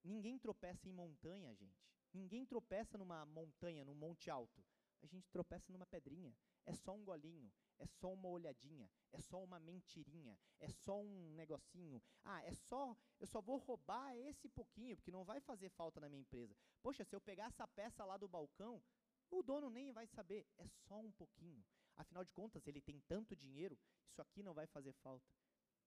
[0.03, 1.85] ninguém tropeça em montanha, gente.
[2.13, 4.65] Ninguém tropeça numa montanha, num monte alto.
[5.03, 6.35] A gente tropeça numa pedrinha.
[6.67, 11.33] É só um golinho, é só uma olhadinha, é só uma mentirinha, é só um
[11.35, 12.03] negocinho.
[12.23, 16.09] Ah, é só, eu só vou roubar esse pouquinho, porque não vai fazer falta na
[16.09, 16.55] minha empresa.
[16.83, 18.83] Poxa, se eu pegar essa peça lá do balcão,
[19.31, 21.65] o dono nem vai saber, é só um pouquinho.
[21.97, 25.33] Afinal de contas, ele tem tanto dinheiro, isso aqui não vai fazer falta.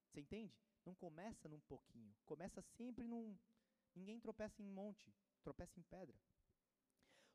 [0.08, 0.54] Você entende?
[0.84, 3.36] Não começa num pouquinho, começa sempre num.
[3.94, 5.12] Ninguém tropeça em monte,
[5.42, 6.16] tropeça em pedra.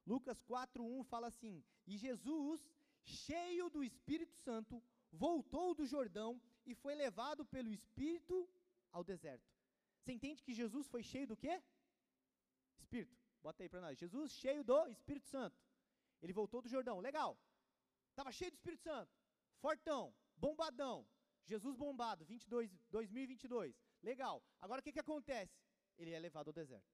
[0.05, 2.61] Lucas 4:1 fala assim: "E Jesus,
[3.03, 4.81] cheio do Espírito Santo,
[5.11, 8.47] voltou do Jordão e foi levado pelo Espírito
[8.91, 9.49] ao deserto."
[9.99, 11.61] Você entende que Jesus foi cheio do quê?
[12.79, 13.15] Espírito.
[13.41, 13.97] Bota aí para nós.
[13.97, 15.57] Jesus cheio do Espírito Santo.
[16.21, 16.99] Ele voltou do Jordão.
[16.99, 17.37] Legal.
[18.09, 19.11] Estava cheio do Espírito Santo.
[19.59, 21.07] Fortão, bombadão.
[21.45, 23.75] Jesus bombado, 22, 2022.
[24.01, 24.43] Legal.
[24.59, 25.59] Agora o que, que acontece?
[25.97, 26.93] Ele é levado ao deserto.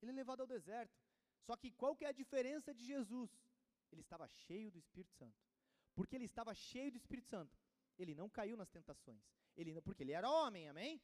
[0.00, 0.94] Ele é levado ao deserto.
[1.46, 3.30] Só que qual que é a diferença de Jesus?
[3.92, 5.36] Ele estava cheio do Espírito Santo.
[5.94, 7.56] Porque ele estava cheio do Espírito Santo.
[7.98, 9.22] Ele não caiu nas tentações.
[9.56, 11.00] Ele, porque ele era homem, amém?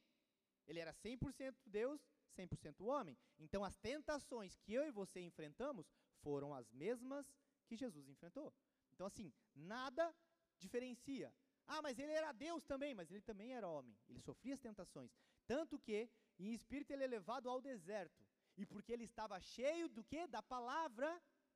[0.67, 2.01] Ele era 100% Deus,
[2.37, 3.17] 100% homem.
[3.39, 5.87] Então as tentações que eu e você enfrentamos
[6.23, 7.27] foram as mesmas
[7.67, 8.53] que Jesus enfrentou.
[8.93, 10.15] Então assim, nada
[10.59, 11.33] diferencia.
[11.73, 13.97] Ah, mas ele era Deus também, mas ele também era homem.
[14.09, 15.11] Ele sofria as tentações.
[15.47, 15.99] Tanto que,
[16.39, 18.21] em espírito, ele é levado ao deserto.
[18.57, 20.27] E porque ele estava cheio do que?
[20.27, 21.11] Da palavra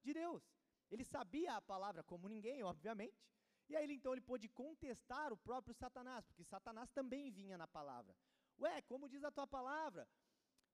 [0.04, 0.42] de Deus.
[0.88, 3.20] Ele sabia a palavra como ninguém, obviamente.
[3.68, 8.14] E aí então ele pôde contestar o próprio Satanás, porque Satanás também vinha na palavra.
[8.60, 10.08] Ué, como diz a tua palavra?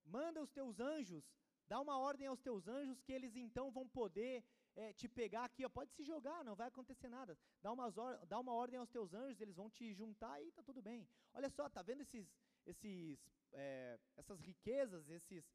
[0.05, 1.23] Manda os teus anjos,
[1.67, 4.43] dá uma ordem aos teus anjos que eles então vão poder
[4.75, 7.37] é, te pegar aqui, ó, pode se jogar, não vai acontecer nada.
[7.61, 7.93] Dá, umas
[8.27, 11.07] dá uma ordem aos teus anjos, eles vão te juntar e tá tudo bem.
[11.33, 12.33] Olha só, tá vendo esses,
[12.65, 13.19] esses,
[13.51, 15.45] é, essas riquezas, esses,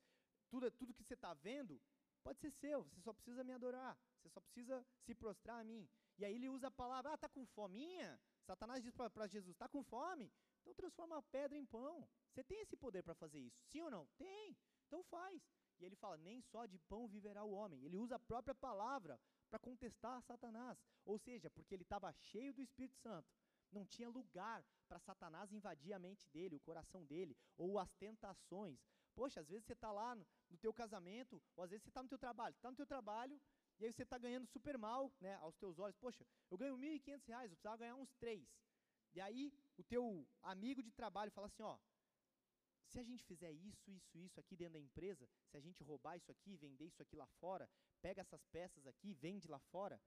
[0.48, 1.80] tudo, tudo que você está vendo,
[2.22, 5.88] pode ser seu, você só precisa me adorar, você só precisa se prostrar a mim.
[6.18, 8.20] E aí ele usa a palavra, ah, tá com fominha?
[8.44, 10.32] Satanás diz para Jesus, está com fome?
[10.60, 12.08] Então transforma a pedra em pão.
[12.30, 14.06] Você tem esse poder para fazer isso, sim ou não?
[14.18, 14.56] Tem,
[14.86, 15.42] então faz.
[15.78, 17.84] E ele fala: nem só de pão viverá o homem.
[17.84, 20.78] Ele usa a própria palavra para contestar Satanás.
[21.04, 23.28] Ou seja, porque ele estava cheio do Espírito Santo.
[23.72, 28.78] Não tinha lugar para Satanás invadir a mente dele, o coração dele, ou as tentações.
[29.14, 32.02] Poxa, às vezes você está lá no, no teu casamento, ou às vezes você está
[32.02, 32.54] no teu trabalho.
[32.54, 33.40] Está no teu trabalho
[33.78, 35.96] e aí você está ganhando super mal, né, aos teus olhos.
[35.96, 38.46] Poxa, eu ganho 1.500 reais, eu precisava ganhar uns 3.
[39.14, 41.78] E aí o teu amigo de trabalho fala assim, ó,
[42.86, 46.16] se a gente fizer isso, isso, isso aqui dentro da empresa, se a gente roubar
[46.16, 47.68] isso aqui, vender isso aqui lá fora,
[48.00, 50.00] pega essas peças aqui, vende lá fora,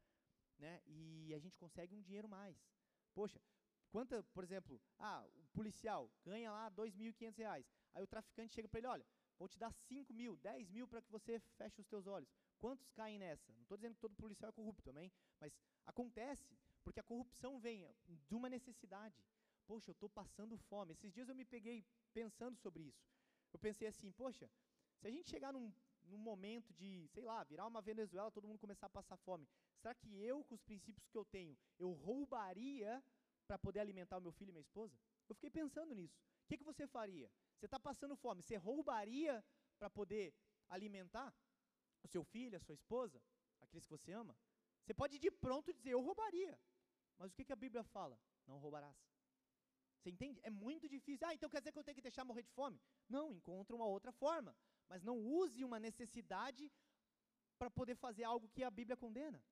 [0.58, 2.58] né, e a gente consegue um dinheiro mais.
[3.14, 3.42] Poxa,
[3.90, 8.80] quanta, por exemplo, ah, o policial ganha lá 2.500 reais, aí o traficante chega para
[8.80, 9.06] ele, olha,
[9.38, 12.30] vou te dar 5 mil, 10 mil para que você feche os teus olhos.
[12.60, 13.54] Quantos caem nessa?
[13.54, 17.90] Não estou dizendo que todo policial é corrupto também, mas acontece, porque a corrupção vem
[18.06, 19.24] de uma necessidade.
[19.70, 20.94] Poxa, eu estou passando fome.
[20.94, 21.78] Esses dias eu me peguei
[22.20, 23.06] pensando sobre isso.
[23.54, 24.50] Eu pensei assim, poxa,
[25.00, 25.68] se a gente chegar num,
[26.12, 29.48] num momento de, sei lá, virar uma Venezuela, todo mundo começar a passar fome,
[29.82, 33.04] será que eu, com os princípios que eu tenho, eu roubaria
[33.48, 34.98] para poder alimentar o meu filho e minha esposa?
[35.28, 36.18] Eu fiquei pensando nisso.
[36.44, 37.32] O que, que você faria?
[37.58, 39.44] Você está passando fome, você roubaria
[39.78, 40.34] para poder
[40.68, 41.34] alimentar?
[42.04, 43.22] o seu filho, a sua esposa,
[43.62, 44.36] aqueles que você ama,
[44.84, 46.60] você pode de pronto dizer, eu roubaria.
[47.18, 48.20] Mas o que, que a Bíblia fala?
[48.48, 48.98] Não roubarás.
[50.00, 50.40] Você entende?
[50.44, 51.28] É muito difícil.
[51.28, 52.82] Ah, então quer dizer que eu tenho que deixar morrer de fome?
[53.08, 54.56] Não, encontre uma outra forma.
[54.88, 56.72] Mas não use uma necessidade
[57.58, 59.44] para poder fazer algo que a Bíblia condena.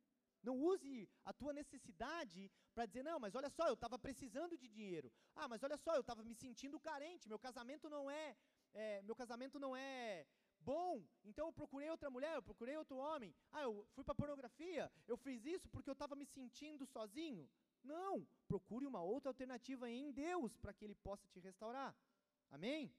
[0.41, 4.67] Não use a tua necessidade para dizer, não, mas olha só, eu estava precisando de
[4.67, 5.11] dinheiro.
[5.35, 8.37] Ah, mas olha só, eu estava me sentindo carente, meu casamento não é,
[8.73, 10.25] é meu casamento não é
[10.59, 13.35] bom, então eu procurei outra mulher, eu procurei outro homem.
[13.51, 17.49] Ah, eu fui para pornografia, eu fiz isso porque eu estava me sentindo sozinho.
[17.95, 18.15] Não,
[18.47, 21.95] procure uma outra alternativa em Deus para que Ele possa te restaurar.
[22.49, 22.93] Amém?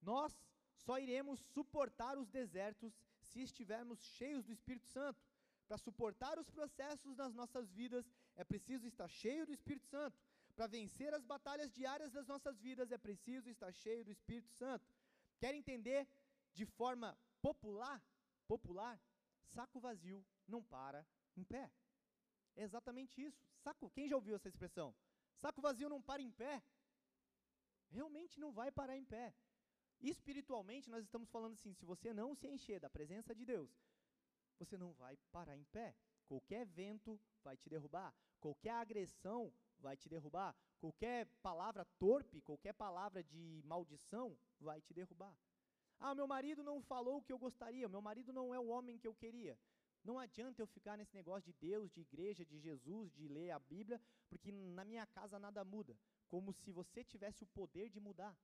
[0.00, 0.32] Nós
[0.84, 5.20] só iremos suportar os desertos se estivermos cheios do Espírito Santo.
[5.66, 8.04] Para suportar os processos das nossas vidas,
[8.36, 10.16] é preciso estar cheio do Espírito Santo.
[10.54, 14.86] Para vencer as batalhas diárias das nossas vidas, é preciso estar cheio do Espírito Santo.
[15.38, 16.06] Quer entender
[16.52, 18.02] de forma popular?
[18.46, 19.00] Popular,
[19.42, 21.04] saco vazio não para
[21.36, 21.70] em pé.
[22.56, 23.40] É exatamente isso.
[23.62, 24.94] Saco, quem já ouviu essa expressão?
[25.36, 26.62] Saco vazio não para em pé.
[27.90, 29.34] Realmente não vai parar em pé.
[30.00, 33.70] Espiritualmente, nós estamos falando assim: se você não se encher da presença de Deus,
[34.58, 35.94] você não vai parar em pé.
[36.26, 43.22] Qualquer vento vai te derrubar, qualquer agressão vai te derrubar, qualquer palavra torpe, qualquer palavra
[43.22, 45.36] de maldição vai te derrubar.
[45.98, 48.98] Ah, meu marido não falou o que eu gostaria, meu marido não é o homem
[48.98, 49.58] que eu queria.
[50.04, 53.58] Não adianta eu ficar nesse negócio de Deus, de igreja, de Jesus, de ler a
[53.58, 55.98] Bíblia, porque na minha casa nada muda.
[56.28, 58.36] Como se você tivesse o poder de mudar.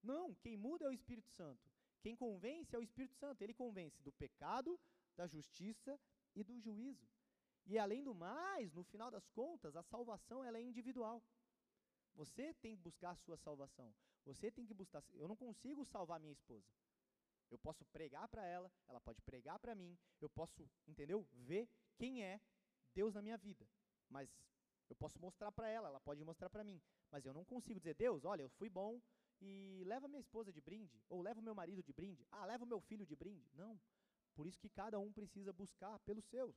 [0.00, 1.68] Não, quem muda é o Espírito Santo.
[2.00, 3.42] Quem convence é o Espírito Santo.
[3.42, 4.78] Ele convence do pecado,
[5.16, 5.98] da justiça
[6.36, 7.08] e do juízo.
[7.66, 11.22] E além do mais, no final das contas, a salvação ela é individual.
[12.14, 13.92] Você tem que buscar a sua salvação.
[14.24, 15.02] Você tem que buscar.
[15.14, 16.66] Eu não consigo salvar minha esposa.
[17.52, 21.26] Eu posso pregar para ela, ela pode pregar para mim, eu posso, entendeu?
[21.34, 22.40] Ver quem é
[22.94, 23.68] Deus na minha vida.
[24.08, 24.30] Mas
[24.88, 26.80] eu posso mostrar para ela, ela pode mostrar para mim.
[27.10, 29.02] Mas eu não consigo dizer, Deus, olha, eu fui bom
[29.38, 32.64] e leva minha esposa de brinde, ou leva o meu marido de brinde, ah, leva
[32.64, 33.50] o meu filho de brinde.
[33.52, 33.78] Não.
[34.34, 36.56] Por isso que cada um precisa buscar pelos seus.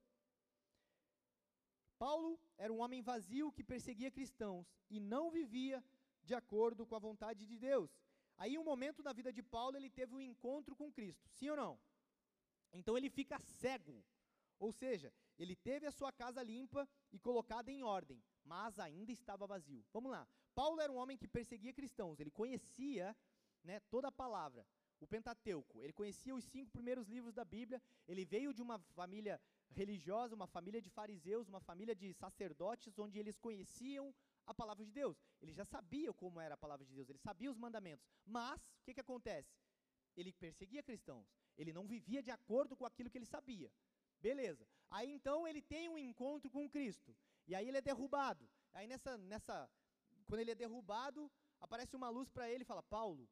[1.97, 5.83] Paulo era um homem vazio que perseguia cristãos e não vivia
[6.23, 7.91] de acordo com a vontade de Deus.
[8.37, 11.55] Aí, um momento da vida de Paulo, ele teve um encontro com Cristo, sim ou
[11.55, 11.79] não?
[12.73, 14.03] Então, ele fica cego.
[14.59, 19.45] Ou seja, ele teve a sua casa limpa e colocada em ordem, mas ainda estava
[19.45, 19.85] vazio.
[19.91, 20.27] Vamos lá.
[20.53, 23.15] Paulo era um homem que perseguia cristãos, ele conhecia
[23.63, 24.65] né, toda a palavra,
[24.99, 29.41] o Pentateuco, ele conhecia os cinco primeiros livros da Bíblia, ele veio de uma família
[29.71, 34.13] religiosa, uma família de fariseus, uma família de sacerdotes, onde eles conheciam
[34.45, 35.17] a palavra de Deus.
[35.41, 38.05] Ele já sabia como era a palavra de Deus, ele sabia os mandamentos.
[38.25, 39.53] Mas, o que, que acontece?
[40.15, 41.27] Ele perseguia cristãos,
[41.57, 43.71] ele não vivia de acordo com aquilo que ele sabia.
[44.21, 44.67] Beleza.
[44.89, 47.15] Aí então ele tem um encontro com Cristo.
[47.47, 48.49] E aí ele é derrubado.
[48.73, 49.69] Aí nessa, nessa
[50.25, 53.29] quando ele é derrubado, aparece uma luz para ele e fala: Paulo,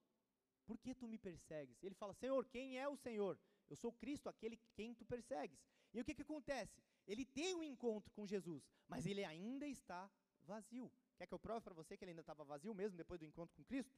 [0.65, 1.81] por que tu me persegues?
[1.83, 3.39] Ele fala: Senhor, quem é o Senhor?
[3.69, 5.59] Eu sou Cristo, aquele quem tu persegues.
[5.93, 6.83] E o que, que acontece?
[7.07, 10.09] Ele tem um encontro com Jesus, mas ele ainda está
[10.41, 10.91] vazio.
[11.17, 13.55] Quer que eu prove para você que ele ainda estava vazio mesmo depois do encontro
[13.55, 13.97] com Cristo?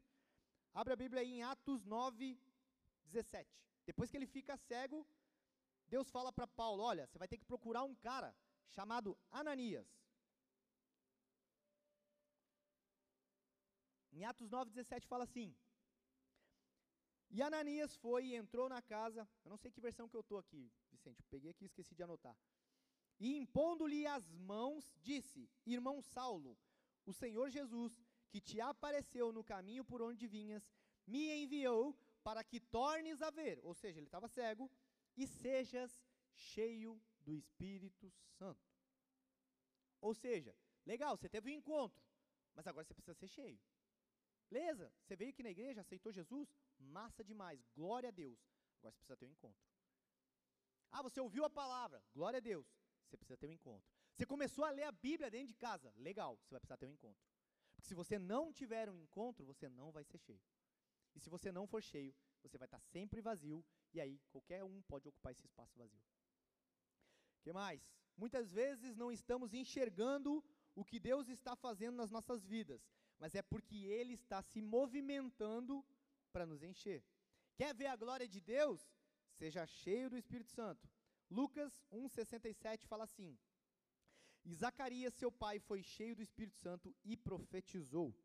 [0.74, 2.40] Abre a Bíblia aí em Atos 9,
[3.06, 3.50] 17.
[3.86, 5.08] Depois que ele fica cego,
[5.88, 8.36] Deus fala para Paulo: Olha, você vai ter que procurar um cara
[8.70, 9.88] chamado Ananias.
[14.12, 15.56] Em Atos 9, 17 fala assim:
[17.30, 19.28] E Ananias foi e entrou na casa.
[19.44, 21.20] Eu não sei que versão que eu estou aqui, Vicente.
[21.20, 22.36] Eu peguei aqui e esqueci de anotar.
[23.20, 26.58] E impondo-lhe as mãos, disse: Irmão Saulo,
[27.06, 27.98] o Senhor Jesus,
[28.30, 30.68] que te apareceu no caminho por onde vinhas,
[31.06, 34.70] me enviou para que tornes a ver, ou seja, ele estava cego,
[35.16, 36.02] e sejas
[36.34, 38.68] cheio do Espírito Santo.
[40.02, 42.04] Ou seja, legal, você teve um encontro,
[42.54, 43.60] mas agora você precisa ser cheio.
[44.50, 46.48] Beleza, você veio aqui na igreja, aceitou Jesus,
[46.78, 48.40] massa demais, glória a Deus.
[48.80, 49.66] Agora você precisa ter um encontro.
[50.92, 52.68] Ah, você ouviu a palavra, glória a Deus.
[53.06, 53.90] Você precisa ter um encontro.
[54.16, 56.94] Você começou a ler a Bíblia dentro de casa, legal, você vai precisar ter um
[56.94, 57.22] encontro.
[57.76, 60.42] Porque se você não tiver um encontro, você não vai ser cheio.
[61.14, 63.64] E se você não for cheio, você vai estar sempre vazio,
[63.94, 66.02] e aí qualquer um pode ocupar esse espaço vazio.
[67.42, 67.82] Que mais?
[68.16, 70.42] Muitas vezes não estamos enxergando
[70.74, 72.82] o que Deus está fazendo nas nossas vidas,
[73.20, 75.86] mas é porque Ele está se movimentando
[76.32, 77.04] para nos encher.
[77.58, 78.82] Quer ver a glória de Deus?
[79.34, 80.90] Seja cheio do Espírito Santo.
[81.30, 83.38] Lucas 1,67 fala assim:
[84.46, 88.16] E Zacarias, seu pai, foi cheio do Espírito Santo e profetizou.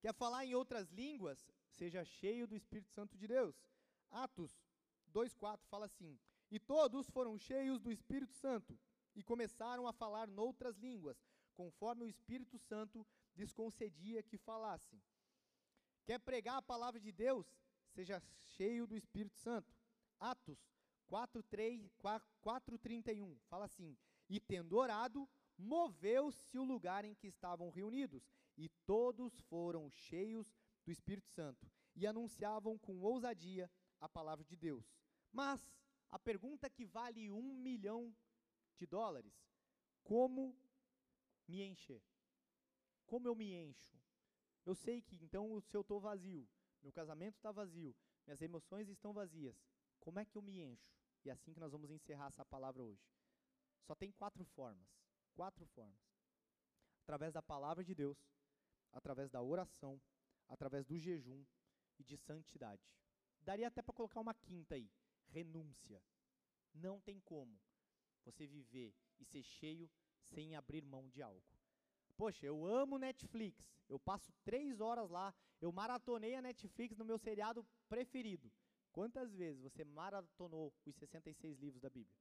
[0.00, 1.44] Quer falar em outras línguas?
[1.68, 3.56] Seja cheio do Espírito Santo de Deus.
[4.10, 4.62] Atos
[5.12, 6.16] 2,4 fala assim:
[6.50, 8.78] E todos foram cheios do Espírito Santo
[9.14, 11.18] e começaram a falar noutras línguas,
[11.54, 13.06] conforme o Espírito Santo
[13.36, 15.02] lhes concedia que falassem.
[16.04, 17.46] Quer pregar a palavra de Deus?
[17.88, 18.22] Seja
[18.56, 19.74] cheio do Espírito Santo.
[20.18, 20.58] Atos
[21.08, 23.96] 4:31 fala assim:
[24.30, 25.28] E tendo orado,
[25.58, 30.54] moveu-se o lugar em que estavam reunidos, e todos foram cheios
[30.84, 33.70] do Espírito Santo e anunciavam com ousadia
[34.00, 34.94] a palavra de Deus.
[35.32, 35.70] Mas
[36.08, 38.14] a pergunta que vale um milhão
[38.76, 39.34] de dólares:
[40.02, 40.56] como
[41.46, 42.02] me encher?
[43.06, 43.98] Como eu me encho?
[44.64, 46.48] Eu sei que então se eu estou vazio,
[46.82, 49.60] meu casamento está vazio, minhas emoções estão vazias,
[49.98, 50.94] como é que eu me encho?
[51.24, 53.02] E é assim que nós vamos encerrar essa palavra hoje.
[53.82, 54.88] Só tem quatro formas.
[55.34, 56.00] Quatro formas.
[57.02, 58.18] Através da palavra de Deus,
[58.92, 60.00] através da oração,
[60.48, 61.44] através do jejum
[61.98, 62.82] e de santidade.
[63.40, 64.90] Daria até para colocar uma quinta aí:
[65.28, 66.02] renúncia.
[66.72, 67.58] Não tem como
[68.24, 71.42] você viver e ser cheio sem abrir mão de algo.
[72.16, 73.64] Poxa, eu amo Netflix.
[73.88, 75.34] Eu passo três horas lá.
[75.60, 78.52] Eu maratonei a Netflix no meu seriado preferido.
[78.92, 82.16] Quantas vezes você maratonou os 66 livros da Bíblia?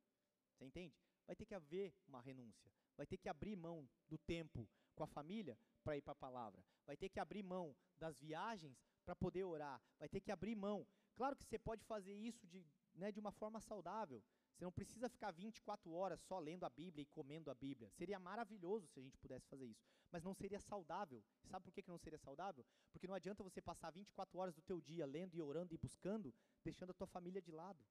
[0.54, 0.96] Você entende?
[1.30, 2.72] Vai ter que haver uma renúncia.
[2.98, 6.66] Vai ter que abrir mão do tempo com a família para ir para a palavra.
[6.88, 9.80] Vai ter que abrir mão das viagens para poder orar.
[10.00, 10.88] Vai ter que abrir mão.
[11.16, 12.66] Claro que você pode fazer isso de,
[12.96, 14.24] né, de uma forma saudável.
[14.56, 17.92] Você não precisa ficar 24 horas só lendo a Bíblia e comendo a Bíblia.
[17.92, 21.24] Seria maravilhoso se a gente pudesse fazer isso, mas não seria saudável.
[21.46, 22.66] Sabe por que, não seria saudável?
[22.92, 26.34] Porque não adianta você passar 24 horas do teu dia lendo e orando e buscando,
[26.64, 27.86] deixando a tua família de lado.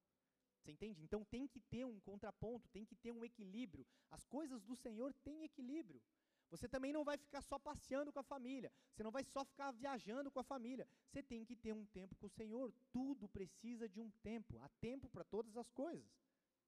[0.60, 1.02] Você entende?
[1.02, 3.86] Então tem que ter um contraponto, tem que ter um equilíbrio.
[4.10, 6.02] As coisas do Senhor têm equilíbrio.
[6.50, 8.72] Você também não vai ficar só passeando com a família.
[8.92, 10.88] Você não vai só ficar viajando com a família.
[11.06, 12.72] Você tem que ter um tempo com o Senhor.
[12.90, 14.58] Tudo precisa de um tempo.
[14.60, 16.10] Há tempo para todas as coisas.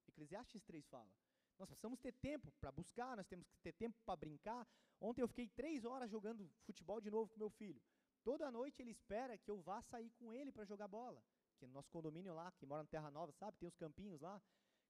[0.07, 1.11] Eclesiastes 3 fala.
[1.57, 4.67] Nós precisamos ter tempo para buscar, nós temos que ter tempo para brincar.
[4.99, 7.81] Ontem eu fiquei três horas jogando futebol de novo com meu filho.
[8.23, 11.23] Toda noite ele espera que eu vá sair com ele para jogar bola.
[11.61, 13.55] Que no nosso condomínio lá, que mora na Terra Nova, sabe?
[13.59, 14.41] Tem os campinhos lá.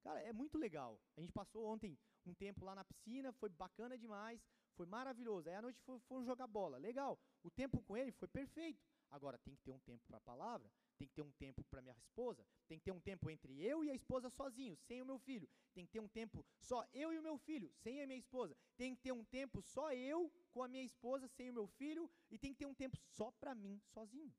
[0.02, 0.98] Cara, é muito legal.
[1.18, 4.42] A gente passou ontem um tempo lá na piscina, foi bacana demais,
[4.78, 5.50] foi maravilhoso.
[5.50, 6.78] Aí à noite foram jogar bola.
[6.78, 7.20] Legal.
[7.44, 8.82] O tempo com ele foi perfeito.
[9.10, 11.82] Agora tem que ter um tempo para a palavra, tem que ter um tempo para
[11.82, 15.06] minha esposa, tem que ter um tempo entre eu e a esposa sozinhos, sem o
[15.06, 15.50] meu filho.
[15.74, 18.56] Tem que ter um tempo só eu e o meu filho, sem a minha esposa.
[18.78, 22.10] Tem que ter um tempo só eu com a minha esposa, sem o meu filho,
[22.30, 24.34] e tem que ter um tempo só para mim, sozinho.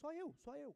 [0.00, 0.74] Só eu, só eu.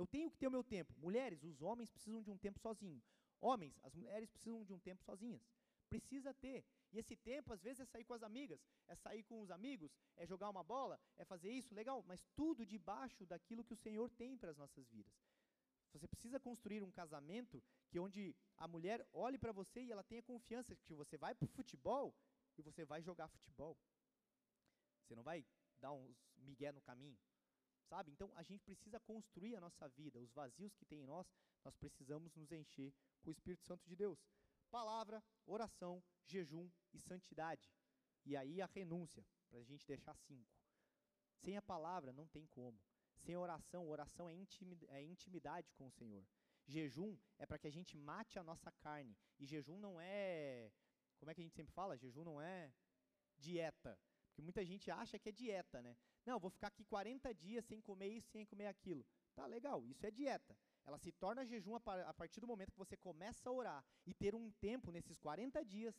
[0.00, 0.94] Eu tenho que ter o meu tempo.
[1.06, 3.02] Mulheres, os homens precisam de um tempo sozinho.
[3.40, 5.42] Homens, as mulheres precisam de um tempo sozinhas.
[5.88, 6.64] Precisa ter.
[6.92, 9.90] E esse tempo, às vezes, é sair com as amigas, é sair com os amigos,
[10.16, 14.08] é jogar uma bola, é fazer isso, legal, mas tudo debaixo daquilo que o Senhor
[14.10, 15.12] tem para as nossas vidas.
[15.92, 20.22] Você precisa construir um casamento que onde a mulher olhe para você e ela tenha
[20.22, 22.14] confiança que você vai para o futebol
[22.56, 23.76] e você vai jogar futebol.
[25.02, 25.44] Você não vai
[25.80, 27.18] dar uns migué no caminho,
[27.88, 28.10] sabe?
[28.10, 31.26] Então a gente precisa construir a nossa vida, os vazios que tem em nós,
[31.64, 34.18] nós precisamos nos encher com o Espírito Santo de Deus
[34.68, 37.72] palavra, oração, jejum e santidade.
[38.24, 40.54] E aí a renúncia, para a gente deixar cinco.
[41.36, 42.78] Sem a palavra não tem como.
[43.16, 44.34] Sem oração, oração é,
[44.88, 46.24] é intimidade com o Senhor.
[46.66, 49.16] Jejum é para que a gente mate a nossa carne.
[49.38, 50.70] E jejum não é.
[51.18, 51.96] Como é que a gente sempre fala?
[51.96, 52.72] Jejum não é
[53.38, 53.98] dieta.
[54.28, 55.96] Porque muita gente acha que é dieta, né?
[56.28, 59.04] Não, vou ficar aqui 40 dias sem comer isso, sem comer aquilo.
[59.34, 60.54] Tá legal, isso é dieta
[60.88, 64.34] ela se torna jejum a partir do momento que você começa a orar e ter
[64.34, 65.94] um tempo nesses 40 dias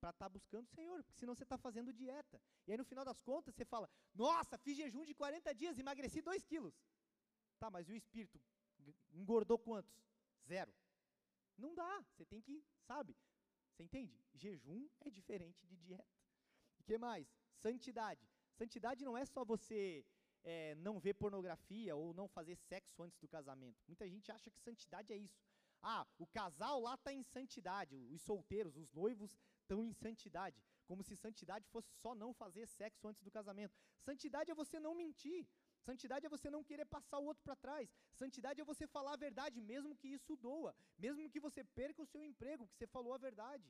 [0.00, 2.42] para estar tá buscando o Senhor, porque senão você está fazendo dieta.
[2.66, 6.20] E aí no final das contas você fala: Nossa, fiz jejum de 40 dias, emagreci
[6.20, 6.74] 2 quilos.
[7.60, 8.40] Tá, mas e o espírito
[9.12, 9.94] engordou quantos?
[10.44, 10.74] Zero.
[11.56, 12.04] Não dá.
[12.10, 13.16] Você tem que, sabe?
[13.70, 14.20] Você entende?
[14.34, 16.18] Jejum é diferente de dieta.
[16.80, 17.28] O que mais?
[17.60, 18.28] Santidade.
[18.54, 20.04] Santidade não é só você
[20.44, 23.82] é, não ver pornografia ou não fazer sexo antes do casamento.
[23.86, 25.42] Muita gente acha que santidade é isso.
[25.82, 30.62] Ah, o casal lá está em santidade, os solteiros, os noivos estão em santidade.
[30.86, 33.74] Como se santidade fosse só não fazer sexo antes do casamento.
[34.00, 35.46] Santidade é você não mentir.
[35.80, 37.92] Santidade é você não querer passar o outro para trás.
[38.12, 40.74] Santidade é você falar a verdade, mesmo que isso doa.
[40.96, 43.68] Mesmo que você perca o seu emprego, porque você falou a verdade.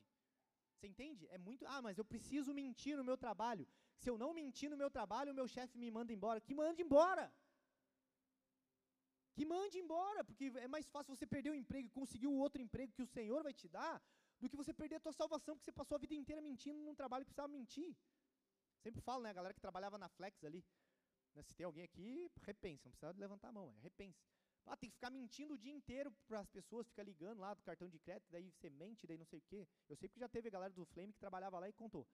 [0.75, 1.27] Você entende?
[1.29, 1.65] É muito.
[1.65, 3.67] Ah, mas eu preciso mentir no meu trabalho.
[4.03, 6.39] Se eu não mentir no meu trabalho, o meu chefe me manda embora.
[6.47, 7.25] Que mande embora.
[9.35, 12.61] Que mande embora, porque é mais fácil você perder o emprego e conseguir o outro
[12.61, 13.95] emprego que o Senhor vai te dar,
[14.41, 16.93] do que você perder a tua salvação, porque você passou a vida inteira mentindo num
[16.93, 17.95] trabalho que precisava mentir.
[18.83, 20.63] Sempre falo, né, a galera que trabalhava na Flex ali,
[21.33, 24.21] né, se tem alguém aqui, repense, não precisa levantar a mão, é repense.
[24.65, 27.63] Ah, tem que ficar mentindo o dia inteiro para as pessoas, fica ligando lá do
[27.63, 29.67] cartão de crédito, daí você mente, daí não sei o quê.
[29.89, 32.05] Eu sei que já teve a galera do Flame que trabalhava lá e contou.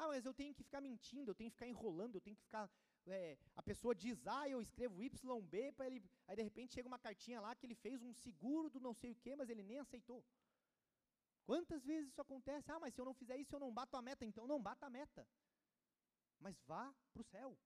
[0.00, 2.42] Ah, mas eu tenho que ficar mentindo, eu tenho que ficar enrolando, eu tenho que
[2.42, 2.70] ficar.
[3.06, 6.00] É, a pessoa diz A, eu escrevo YB para ele.
[6.26, 9.10] Aí de repente chega uma cartinha lá que ele fez um seguro do não sei
[9.10, 10.24] o quê, mas ele nem aceitou.
[11.44, 12.70] Quantas vezes isso acontece?
[12.70, 14.24] Ah, mas se eu não fizer isso, eu não bato a meta.
[14.24, 15.26] Então não bata a meta.
[16.38, 17.58] Mas vá para o céu.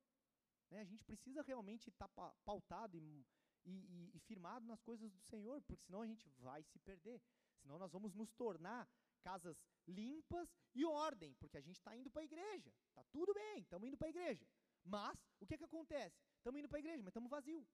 [0.70, 0.80] Né?
[0.80, 3.26] A gente precisa realmente estar tá pautado e,
[3.66, 7.20] e, e, firmado nas coisas do Senhor, porque senão a gente vai se perder.
[7.61, 8.89] Senão nós vamos nos tornar
[9.22, 9.57] casas
[9.87, 12.72] limpas e ordem, porque a gente está indo para a igreja.
[12.89, 14.47] Está tudo bem, estamos indo para a igreja.
[14.85, 16.20] Mas, o que, que acontece?
[16.37, 17.66] Estamos indo para a igreja, mas estamos vazio.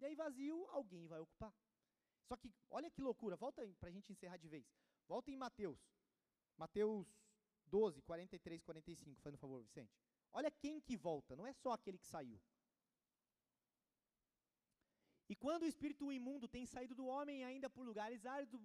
[0.00, 1.54] E aí, vazio, alguém vai ocupar.
[2.26, 4.66] Só que, olha que loucura, volta para a gente encerrar de vez.
[5.06, 5.80] Volta em Mateus.
[6.56, 7.06] Mateus
[7.66, 9.92] 12, 43, 45, faz no favor, Vicente.
[10.32, 12.40] Olha quem que volta, não é só aquele que saiu.
[15.28, 18.60] E quando o espírito imundo tem saído do homem ainda por lugares áridos,